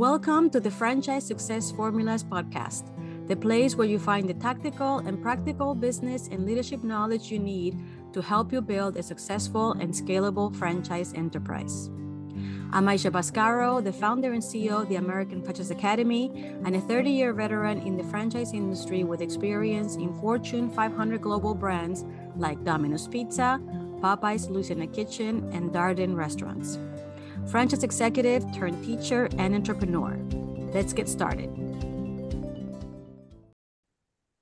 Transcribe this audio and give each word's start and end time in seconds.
Welcome 0.00 0.48
to 0.52 0.60
the 0.60 0.70
Franchise 0.70 1.26
Success 1.26 1.70
Formulas 1.70 2.24
podcast, 2.24 2.84
the 3.28 3.36
place 3.36 3.76
where 3.76 3.86
you 3.86 3.98
find 3.98 4.26
the 4.26 4.32
tactical 4.32 5.00
and 5.00 5.20
practical 5.20 5.74
business 5.74 6.26
and 6.28 6.46
leadership 6.46 6.82
knowledge 6.82 7.30
you 7.30 7.38
need 7.38 7.78
to 8.14 8.22
help 8.22 8.50
you 8.50 8.62
build 8.62 8.96
a 8.96 9.02
successful 9.02 9.72
and 9.72 9.92
scalable 9.92 10.56
franchise 10.56 11.12
enterprise. 11.12 11.88
I'm 12.72 12.86
Aisha 12.86 13.10
Bascaro, 13.12 13.84
the 13.84 13.92
founder 13.92 14.32
and 14.32 14.42
CEO 14.42 14.80
of 14.80 14.88
the 14.88 14.96
American 14.96 15.42
Franchise 15.42 15.70
Academy, 15.70 16.30
and 16.64 16.74
a 16.74 16.80
30 16.80 17.10
year 17.10 17.34
veteran 17.34 17.82
in 17.82 17.98
the 17.98 18.04
franchise 18.04 18.54
industry 18.54 19.04
with 19.04 19.20
experience 19.20 19.96
in 19.96 20.18
Fortune 20.18 20.70
500 20.70 21.20
global 21.20 21.54
brands 21.54 22.06
like 22.36 22.64
Domino's 22.64 23.06
Pizza, 23.06 23.60
Popeye's 24.00 24.48
Louisiana 24.48 24.86
Kitchen, 24.86 25.46
and 25.52 25.70
Darden 25.72 26.16
Restaurants. 26.16 26.78
Franchise 27.48 27.82
executive 27.82 28.44
turned 28.54 28.84
teacher 28.84 29.28
and 29.38 29.54
entrepreneur. 29.54 30.16
Let's 30.72 30.92
get 30.92 31.08
started. 31.08 31.50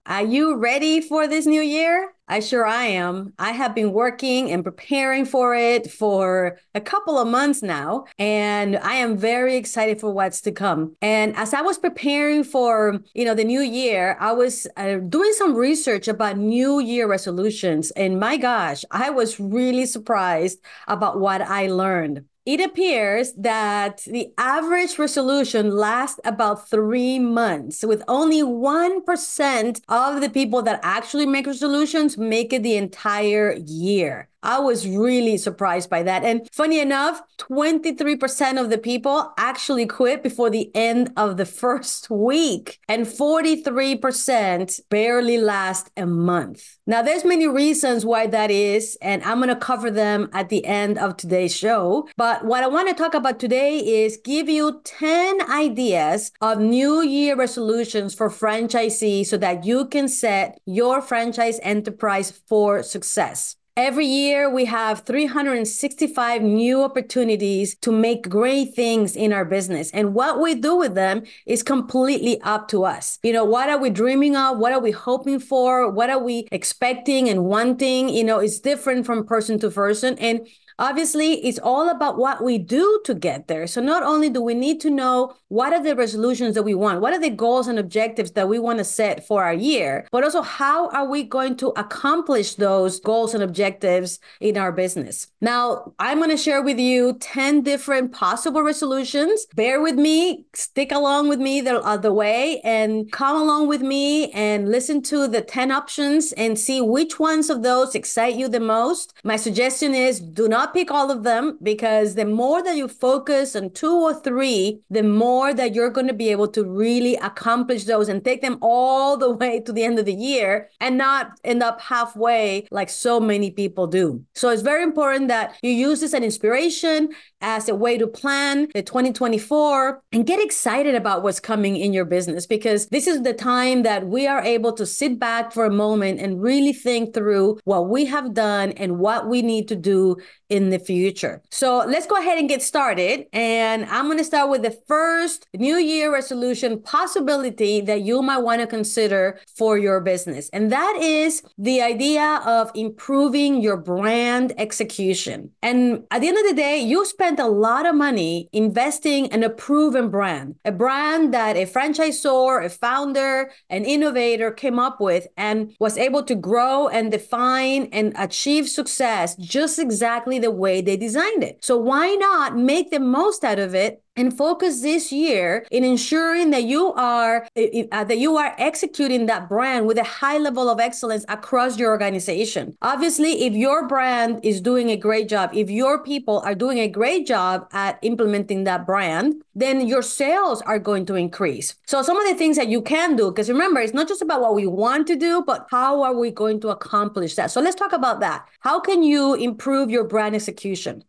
Are 0.08 0.24
you 0.24 0.56
ready 0.56 1.02
for 1.02 1.28
this 1.28 1.44
new 1.44 1.60
year? 1.60 2.14
I 2.28 2.40
sure 2.40 2.66
I 2.66 2.86
am. 2.86 3.34
I 3.38 3.52
have 3.52 3.74
been 3.74 3.92
working 3.92 4.50
and 4.50 4.64
preparing 4.64 5.26
for 5.26 5.54
it 5.54 5.90
for 5.90 6.58
a 6.74 6.80
couple 6.80 7.18
of 7.18 7.28
months 7.28 7.62
now, 7.62 8.06
and 8.18 8.78
I 8.78 8.94
am 8.94 9.18
very 9.18 9.56
excited 9.56 10.00
for 10.00 10.10
what's 10.10 10.40
to 10.42 10.52
come. 10.52 10.96
And 11.02 11.36
as 11.36 11.52
I 11.52 11.60
was 11.60 11.78
preparing 11.78 12.42
for, 12.42 13.00
you 13.14 13.26
know, 13.26 13.34
the 13.34 13.44
new 13.44 13.60
year, 13.60 14.16
I 14.18 14.32
was 14.32 14.66
uh, 14.78 14.96
doing 14.96 15.32
some 15.34 15.54
research 15.54 16.08
about 16.08 16.38
new 16.38 16.80
year 16.80 17.06
resolutions, 17.06 17.90
and 17.90 18.18
my 18.18 18.38
gosh, 18.38 18.86
I 18.90 19.10
was 19.10 19.38
really 19.38 19.84
surprised 19.84 20.58
about 20.86 21.20
what 21.20 21.42
I 21.42 21.66
learned 21.68 22.24
it 22.48 22.62
appears 22.62 23.34
that 23.34 23.98
the 24.06 24.32
average 24.38 24.98
resolution 24.98 25.76
lasts 25.76 26.18
about 26.24 26.66
three 26.70 27.18
months, 27.18 27.84
with 27.84 28.02
only 28.08 28.42
1% 28.42 29.80
of 29.90 30.20
the 30.22 30.30
people 30.30 30.62
that 30.62 30.80
actually 30.82 31.26
make 31.26 31.46
resolutions 31.46 32.16
make 32.16 32.54
it 32.54 32.62
the 32.62 32.76
entire 32.76 33.52
year. 33.52 34.30
I 34.42 34.60
was 34.60 34.86
really 34.86 35.36
surprised 35.36 35.90
by 35.90 36.04
that. 36.04 36.22
And 36.22 36.48
funny 36.52 36.78
enough, 36.78 37.20
23% 37.38 38.60
of 38.60 38.70
the 38.70 38.78
people 38.78 39.32
actually 39.36 39.86
quit 39.86 40.22
before 40.22 40.48
the 40.48 40.70
end 40.74 41.12
of 41.16 41.36
the 41.36 41.46
first 41.58 42.08
week, 42.08 42.78
and 42.88 43.06
43% 43.06 44.80
barely 44.90 45.38
last 45.38 45.90
a 45.96 46.06
month. 46.06 46.78
Now, 46.86 47.02
there's 47.02 47.24
many 47.24 47.48
reasons 47.48 48.04
why 48.04 48.26
that 48.28 48.50
is, 48.50 48.96
and 49.02 49.22
I'm 49.24 49.38
going 49.38 49.48
to 49.48 49.56
cover 49.56 49.90
them 49.90 50.30
at 50.32 50.48
the 50.48 50.64
end 50.64 50.98
of 50.98 51.16
today's 51.16 51.54
show. 51.54 52.08
But 52.16 52.44
what 52.44 52.62
I 52.62 52.68
want 52.68 52.88
to 52.88 52.94
talk 52.94 53.14
about 53.14 53.40
today 53.40 53.78
is 53.78 54.18
give 54.24 54.48
you 54.48 54.80
10 54.84 55.50
ideas 55.50 56.30
of 56.40 56.60
New 56.60 57.02
Year 57.02 57.36
resolutions 57.36 58.14
for 58.14 58.30
franchisees 58.30 59.26
so 59.26 59.36
that 59.38 59.64
you 59.64 59.86
can 59.86 60.08
set 60.08 60.58
your 60.64 61.02
franchise 61.02 61.58
enterprise 61.62 62.30
for 62.46 62.82
success. 62.82 63.57
Every 63.78 64.06
year, 64.06 64.50
we 64.50 64.64
have 64.64 65.02
365 65.02 66.42
new 66.42 66.82
opportunities 66.82 67.76
to 67.76 67.92
make 67.92 68.28
great 68.28 68.74
things 68.74 69.14
in 69.14 69.32
our 69.32 69.44
business. 69.44 69.92
And 69.92 70.14
what 70.14 70.40
we 70.40 70.56
do 70.56 70.74
with 70.74 70.96
them 70.96 71.22
is 71.46 71.62
completely 71.62 72.40
up 72.40 72.66
to 72.70 72.82
us. 72.82 73.20
You 73.22 73.32
know, 73.32 73.44
what 73.44 73.70
are 73.70 73.78
we 73.78 73.90
dreaming 73.90 74.34
of? 74.34 74.58
What 74.58 74.72
are 74.72 74.80
we 74.80 74.90
hoping 74.90 75.38
for? 75.38 75.88
What 75.88 76.10
are 76.10 76.18
we 76.18 76.48
expecting 76.50 77.28
and 77.28 77.44
wanting? 77.44 78.08
You 78.08 78.24
know, 78.24 78.40
it's 78.40 78.58
different 78.58 79.06
from 79.06 79.24
person 79.24 79.60
to 79.60 79.70
person. 79.70 80.18
And 80.18 80.48
Obviously, 80.78 81.44
it's 81.44 81.58
all 81.58 81.90
about 81.90 82.18
what 82.18 82.42
we 82.42 82.56
do 82.56 83.00
to 83.04 83.14
get 83.14 83.48
there. 83.48 83.66
So 83.66 83.80
not 83.80 84.02
only 84.02 84.30
do 84.30 84.40
we 84.40 84.54
need 84.54 84.80
to 84.82 84.90
know 84.90 85.34
what 85.48 85.72
are 85.72 85.82
the 85.82 85.96
resolutions 85.96 86.54
that 86.54 86.62
we 86.62 86.74
want, 86.74 87.00
what 87.00 87.12
are 87.12 87.20
the 87.20 87.30
goals 87.30 87.66
and 87.66 87.78
objectives 87.78 88.32
that 88.32 88.48
we 88.48 88.58
want 88.58 88.78
to 88.78 88.84
set 88.84 89.26
for 89.26 89.42
our 89.42 89.54
year, 89.54 90.06
but 90.12 90.22
also 90.22 90.42
how 90.42 90.88
are 90.90 91.08
we 91.08 91.24
going 91.24 91.56
to 91.56 91.68
accomplish 91.70 92.54
those 92.54 93.00
goals 93.00 93.34
and 93.34 93.42
objectives 93.42 94.20
in 94.40 94.56
our 94.56 94.70
business. 94.70 95.26
Now, 95.40 95.94
I'm 95.98 96.18
going 96.18 96.30
to 96.30 96.36
share 96.36 96.62
with 96.62 96.78
you 96.78 97.14
10 97.20 97.62
different 97.62 98.12
possible 98.12 98.62
resolutions. 98.62 99.46
Bear 99.54 99.80
with 99.80 99.96
me, 99.96 100.44
stick 100.54 100.92
along 100.92 101.28
with 101.28 101.40
me 101.40 101.60
the, 101.60 101.78
uh, 101.78 101.88
other 101.88 102.12
way, 102.12 102.60
and 102.64 103.10
come 103.10 103.40
along 103.40 103.66
with 103.66 103.80
me 103.80 104.30
and 104.32 104.70
listen 104.70 105.02
to 105.02 105.26
the 105.26 105.40
10 105.40 105.72
options 105.72 106.32
and 106.32 106.58
see 106.58 106.80
which 106.80 107.18
ones 107.18 107.48
of 107.48 107.62
those 107.62 107.94
excite 107.94 108.36
you 108.36 108.46
the 108.46 108.60
most. 108.60 109.14
My 109.24 109.36
suggestion 109.36 109.94
is 109.94 110.20
do 110.20 110.48
not 110.48 110.67
not 110.68 110.74
pick 110.74 110.90
all 110.90 111.10
of 111.10 111.22
them 111.22 111.58
because 111.62 112.14
the 112.14 112.24
more 112.26 112.62
that 112.62 112.76
you 112.76 112.88
focus 112.88 113.56
on 113.56 113.70
two 113.70 113.94
or 113.94 114.14
three, 114.14 114.80
the 114.90 115.02
more 115.02 115.54
that 115.54 115.74
you're 115.74 115.90
going 115.90 116.06
to 116.06 116.12
be 116.12 116.30
able 116.30 116.48
to 116.48 116.64
really 116.64 117.16
accomplish 117.16 117.84
those 117.84 118.08
and 118.08 118.24
take 118.24 118.42
them 118.42 118.58
all 118.60 119.16
the 119.16 119.30
way 119.38 119.60
to 119.60 119.72
the 119.72 119.84
end 119.84 119.98
of 119.98 120.04
the 120.04 120.14
year 120.14 120.68
and 120.80 120.98
not 120.98 121.32
end 121.44 121.62
up 121.62 121.80
halfway 121.80 122.66
like 122.70 122.90
so 122.90 123.18
many 123.18 123.50
people 123.50 123.86
do. 123.86 124.22
So 124.34 124.50
it's 124.50 124.62
very 124.62 124.82
important 124.82 125.28
that 125.28 125.56
you 125.62 125.70
use 125.70 126.00
this 126.00 126.08
as 126.10 126.14
an 126.14 126.24
inspiration, 126.24 127.10
as 127.40 127.68
a 127.68 127.74
way 127.74 127.96
to 127.96 128.06
plan 128.06 128.68
the 128.74 128.82
2024 128.82 130.02
and 130.12 130.26
get 130.26 130.40
excited 130.40 130.94
about 130.94 131.22
what's 131.22 131.40
coming 131.40 131.76
in 131.76 131.92
your 131.92 132.04
business 132.04 132.46
because 132.46 132.86
this 132.88 133.06
is 133.06 133.22
the 133.22 133.32
time 133.32 133.82
that 133.84 134.06
we 134.06 134.26
are 134.26 134.42
able 134.42 134.72
to 134.72 134.84
sit 134.84 135.18
back 135.18 135.52
for 135.52 135.64
a 135.64 135.70
moment 135.70 136.20
and 136.20 136.42
really 136.42 136.72
think 136.72 137.14
through 137.14 137.58
what 137.64 137.88
we 137.88 138.06
have 138.06 138.34
done 138.34 138.72
and 138.72 138.98
what 138.98 139.28
we 139.28 139.42
need 139.42 139.68
to 139.68 139.76
do 139.76 140.16
in 140.48 140.57
the 140.70 140.78
future. 140.78 141.40
So 141.50 141.84
let's 141.86 142.06
go 142.06 142.16
ahead 142.16 142.38
and 142.38 142.48
get 142.48 142.62
started. 142.62 143.26
And 143.32 143.84
I'm 143.86 144.06
going 144.06 144.18
to 144.18 144.24
start 144.24 144.50
with 144.50 144.62
the 144.62 144.76
first 144.86 145.46
New 145.54 145.76
Year 145.76 146.12
resolution 146.12 146.80
possibility 146.82 147.80
that 147.82 148.02
you 148.02 148.22
might 148.22 148.38
want 148.38 148.60
to 148.60 148.66
consider 148.66 149.38
for 149.56 149.78
your 149.78 150.00
business. 150.00 150.50
And 150.52 150.70
that 150.72 150.96
is 151.00 151.42
the 151.56 151.80
idea 151.80 152.40
of 152.44 152.70
improving 152.74 153.60
your 153.60 153.76
brand 153.76 154.52
execution. 154.58 155.50
And 155.62 156.04
at 156.10 156.20
the 156.20 156.28
end 156.28 156.38
of 156.38 156.46
the 156.48 156.54
day, 156.54 156.78
you 156.78 157.04
spent 157.06 157.38
a 157.38 157.46
lot 157.46 157.86
of 157.86 157.94
money 157.94 158.48
investing 158.52 159.26
in 159.26 159.42
a 159.42 159.50
proven 159.50 160.10
brand, 160.10 160.56
a 160.64 160.72
brand 160.72 161.32
that 161.34 161.56
a 161.56 161.66
franchisor, 161.66 162.64
a 162.64 162.68
founder, 162.68 163.50
an 163.70 163.84
innovator 163.84 164.50
came 164.50 164.78
up 164.78 165.00
with 165.00 165.26
and 165.36 165.74
was 165.78 165.96
able 165.96 166.22
to 166.24 166.34
grow 166.34 166.88
and 166.88 167.10
define 167.10 167.88
and 167.92 168.12
achieve 168.16 168.68
success 168.68 169.36
just 169.36 169.78
exactly 169.78 170.38
the 170.38 170.47
way 170.50 170.80
they 170.80 170.96
designed 170.96 171.42
it. 171.42 171.64
So 171.64 171.76
why 171.76 172.14
not 172.14 172.56
make 172.56 172.90
the 172.90 173.00
most 173.00 173.44
out 173.44 173.58
of 173.58 173.74
it 173.74 174.02
and 174.18 174.36
focus 174.36 174.82
this 174.82 175.12
year 175.12 175.64
in 175.70 175.84
ensuring 175.84 176.50
that 176.50 176.64
you 176.64 176.92
are 176.94 177.46
uh, 177.56 178.04
that 178.04 178.18
you 178.18 178.36
are 178.36 178.54
executing 178.58 179.26
that 179.26 179.48
brand 179.48 179.86
with 179.86 179.96
a 179.96 180.04
high 180.04 180.38
level 180.38 180.68
of 180.68 180.80
excellence 180.80 181.24
across 181.28 181.78
your 181.78 181.90
organization. 181.90 182.76
Obviously, 182.82 183.46
if 183.46 183.54
your 183.54 183.86
brand 183.86 184.40
is 184.42 184.60
doing 184.60 184.90
a 184.90 184.96
great 184.96 185.28
job, 185.28 185.50
if 185.54 185.70
your 185.70 186.02
people 186.02 186.42
are 186.44 186.54
doing 186.54 186.78
a 186.80 186.88
great 186.88 187.26
job 187.26 187.68
at 187.72 187.98
implementing 188.02 188.64
that 188.64 188.84
brand, 188.84 189.40
then 189.54 189.86
your 189.86 190.02
sales 190.02 190.60
are 190.62 190.78
going 190.78 191.06
to 191.06 191.14
increase. 191.14 191.76
So 191.86 192.02
some 192.02 192.20
of 192.20 192.26
the 192.28 192.34
things 192.34 192.56
that 192.56 192.68
you 192.68 192.82
can 192.82 193.14
do 193.14 193.30
because 193.30 193.48
remember, 193.48 193.80
it's 193.80 193.94
not 193.94 194.08
just 194.08 194.22
about 194.22 194.40
what 194.40 194.54
we 194.54 194.66
want 194.66 195.06
to 195.06 195.16
do, 195.16 195.42
but 195.46 195.66
how 195.70 196.02
are 196.02 196.14
we 196.14 196.30
going 196.32 196.60
to 196.60 196.68
accomplish 196.68 197.36
that? 197.36 197.52
So 197.52 197.60
let's 197.60 197.76
talk 197.76 197.92
about 197.92 198.18
that. 198.20 198.48
How 198.60 198.80
can 198.80 199.04
you 199.04 199.34
improve 199.34 199.90
your 199.90 200.04
brand 200.04 200.34
execution? 200.34 201.04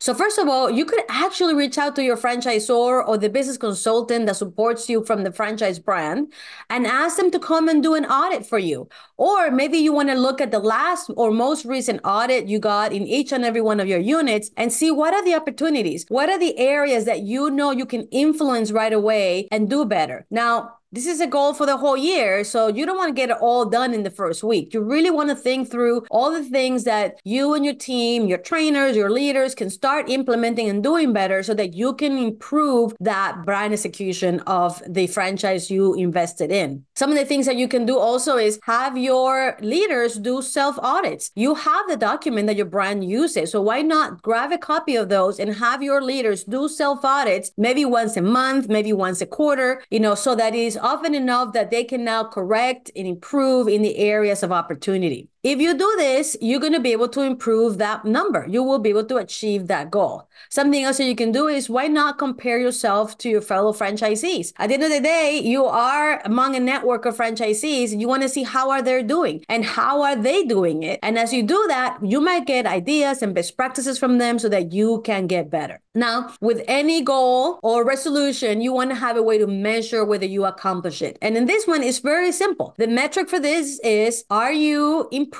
So 0.00 0.14
first 0.14 0.38
of 0.38 0.48
all, 0.48 0.70
you 0.70 0.84
could 0.84 1.02
actually 1.08 1.54
reach 1.54 1.78
out 1.78 1.96
to 1.96 2.02
your 2.02 2.16
franchisor 2.16 3.06
or 3.06 3.18
the 3.18 3.28
business 3.28 3.56
consultant 3.56 4.26
that 4.26 4.36
supports 4.36 4.88
you 4.88 5.04
from 5.04 5.24
the 5.24 5.32
franchise 5.32 5.78
brand 5.78 6.32
and 6.70 6.86
ask 6.86 7.16
them 7.16 7.30
to 7.30 7.38
come 7.38 7.68
and 7.68 7.82
do 7.82 7.94
an 7.94 8.04
audit 8.04 8.46
for 8.46 8.58
you. 8.58 8.88
Or 9.16 9.50
maybe 9.50 9.78
you 9.78 9.92
want 9.92 10.08
to 10.08 10.14
look 10.14 10.40
at 10.40 10.50
the 10.50 10.58
last 10.58 11.10
or 11.16 11.30
most 11.30 11.64
recent 11.64 12.00
audit 12.04 12.48
you 12.48 12.58
got 12.58 12.92
in 12.92 13.06
each 13.06 13.32
and 13.32 13.44
every 13.44 13.60
one 13.60 13.80
of 13.80 13.88
your 13.88 13.98
units 13.98 14.50
and 14.56 14.72
see 14.72 14.90
what 14.90 15.14
are 15.14 15.24
the 15.24 15.34
opportunities? 15.34 16.04
What 16.08 16.28
are 16.28 16.38
the 16.38 16.58
areas 16.58 17.04
that 17.04 17.20
you 17.20 17.50
know 17.50 17.70
you 17.70 17.86
can 17.86 18.08
influence 18.10 18.72
right 18.72 18.92
away 18.92 19.48
and 19.50 19.70
do 19.70 19.84
better? 19.84 20.26
Now, 20.30 20.78
this 20.94 21.06
is 21.06 21.20
a 21.20 21.26
goal 21.26 21.52
for 21.52 21.66
the 21.66 21.76
whole 21.76 21.96
year. 21.96 22.44
So 22.44 22.68
you 22.68 22.86
don't 22.86 22.96
want 22.96 23.08
to 23.08 23.20
get 23.20 23.30
it 23.30 23.36
all 23.40 23.64
done 23.64 23.92
in 23.92 24.04
the 24.04 24.10
first 24.10 24.44
week. 24.44 24.72
You 24.72 24.80
really 24.80 25.10
want 25.10 25.28
to 25.28 25.34
think 25.34 25.68
through 25.68 26.04
all 26.08 26.30
the 26.30 26.44
things 26.44 26.84
that 26.84 27.20
you 27.24 27.54
and 27.54 27.64
your 27.64 27.74
team, 27.74 28.28
your 28.28 28.38
trainers, 28.38 28.96
your 28.96 29.10
leaders 29.10 29.56
can 29.56 29.70
start 29.70 30.08
implementing 30.08 30.68
and 30.68 30.84
doing 30.84 31.12
better 31.12 31.42
so 31.42 31.52
that 31.54 31.74
you 31.74 31.94
can 31.94 32.16
improve 32.16 32.94
that 33.00 33.44
brand 33.44 33.72
execution 33.72 34.38
of 34.46 34.80
the 34.86 35.08
franchise 35.08 35.68
you 35.68 35.94
invested 35.94 36.52
in. 36.52 36.84
Some 36.94 37.10
of 37.10 37.16
the 37.16 37.24
things 37.24 37.46
that 37.46 37.56
you 37.56 37.66
can 37.66 37.86
do 37.86 37.98
also 37.98 38.36
is 38.36 38.60
have 38.62 38.96
your 38.96 39.56
leaders 39.60 40.14
do 40.14 40.42
self 40.42 40.78
audits. 40.78 41.32
You 41.34 41.56
have 41.56 41.88
the 41.88 41.96
document 41.96 42.46
that 42.46 42.56
your 42.56 42.66
brand 42.66 43.04
uses. 43.04 43.50
So 43.50 43.60
why 43.60 43.82
not 43.82 44.22
grab 44.22 44.52
a 44.52 44.58
copy 44.58 44.94
of 44.94 45.08
those 45.08 45.40
and 45.40 45.56
have 45.56 45.82
your 45.82 46.00
leaders 46.00 46.44
do 46.44 46.68
self 46.68 47.04
audits 47.04 47.50
maybe 47.56 47.84
once 47.84 48.16
a 48.16 48.22
month, 48.22 48.68
maybe 48.68 48.92
once 48.92 49.20
a 49.20 49.26
quarter, 49.26 49.82
you 49.90 49.98
know, 49.98 50.14
so 50.14 50.36
that 50.36 50.54
is 50.54 50.78
often 50.84 51.14
enough 51.14 51.54
that 51.54 51.70
they 51.70 51.82
can 51.84 52.04
now 52.04 52.24
correct 52.24 52.90
and 52.94 53.08
improve 53.08 53.68
in 53.68 53.82
the 53.82 53.96
areas 53.96 54.44
of 54.44 54.52
opportunity. 54.52 55.30
If 55.44 55.60
you 55.60 55.76
do 55.76 55.94
this, 55.98 56.38
you're 56.40 56.58
going 56.58 56.72
to 56.72 56.80
be 56.80 56.92
able 56.92 57.08
to 57.08 57.20
improve 57.20 57.76
that 57.76 58.06
number. 58.06 58.46
You 58.48 58.62
will 58.62 58.78
be 58.78 58.88
able 58.88 59.04
to 59.04 59.18
achieve 59.18 59.66
that 59.66 59.90
goal. 59.90 60.26
Something 60.48 60.84
else 60.84 60.96
that 60.96 61.04
you 61.04 61.14
can 61.14 61.32
do 61.32 61.48
is 61.48 61.68
why 61.68 61.86
not 61.86 62.16
compare 62.16 62.58
yourself 62.58 63.18
to 63.18 63.28
your 63.28 63.42
fellow 63.42 63.74
franchisees? 63.74 64.54
At 64.56 64.68
the 64.68 64.74
end 64.74 64.84
of 64.84 64.90
the 64.90 65.00
day, 65.00 65.38
you 65.44 65.66
are 65.66 66.22
among 66.24 66.56
a 66.56 66.60
network 66.60 67.04
of 67.04 67.18
franchisees. 67.18 68.00
You 68.00 68.08
want 68.08 68.22
to 68.22 68.28
see 68.30 68.44
how 68.44 68.70
are 68.70 68.80
they 68.80 69.02
doing 69.02 69.44
and 69.50 69.66
how 69.66 70.00
are 70.00 70.16
they 70.16 70.44
doing 70.44 70.82
it. 70.82 70.98
And 71.02 71.18
as 71.18 71.30
you 71.30 71.42
do 71.42 71.62
that, 71.68 71.98
you 72.02 72.22
might 72.22 72.46
get 72.46 72.64
ideas 72.64 73.20
and 73.20 73.34
best 73.34 73.54
practices 73.54 73.98
from 73.98 74.16
them 74.16 74.38
so 74.38 74.48
that 74.48 74.72
you 74.72 75.02
can 75.02 75.26
get 75.26 75.50
better. 75.50 75.82
Now, 75.94 76.34
with 76.40 76.64
any 76.66 77.02
goal 77.02 77.60
or 77.62 77.84
resolution, 77.84 78.62
you 78.62 78.72
want 78.72 78.90
to 78.90 78.96
have 78.96 79.18
a 79.18 79.22
way 79.22 79.36
to 79.36 79.46
measure 79.46 80.06
whether 80.06 80.26
you 80.26 80.46
accomplish 80.46 81.02
it. 81.02 81.18
And 81.20 81.36
in 81.36 81.44
this 81.44 81.66
one, 81.66 81.82
it's 81.82 81.98
very 81.98 82.32
simple. 82.32 82.74
The 82.78 82.86
metric 82.86 83.28
for 83.28 83.38
this 83.38 83.78
is 83.80 84.24
Are 84.30 84.52
you 84.52 85.06
improving 85.12 85.33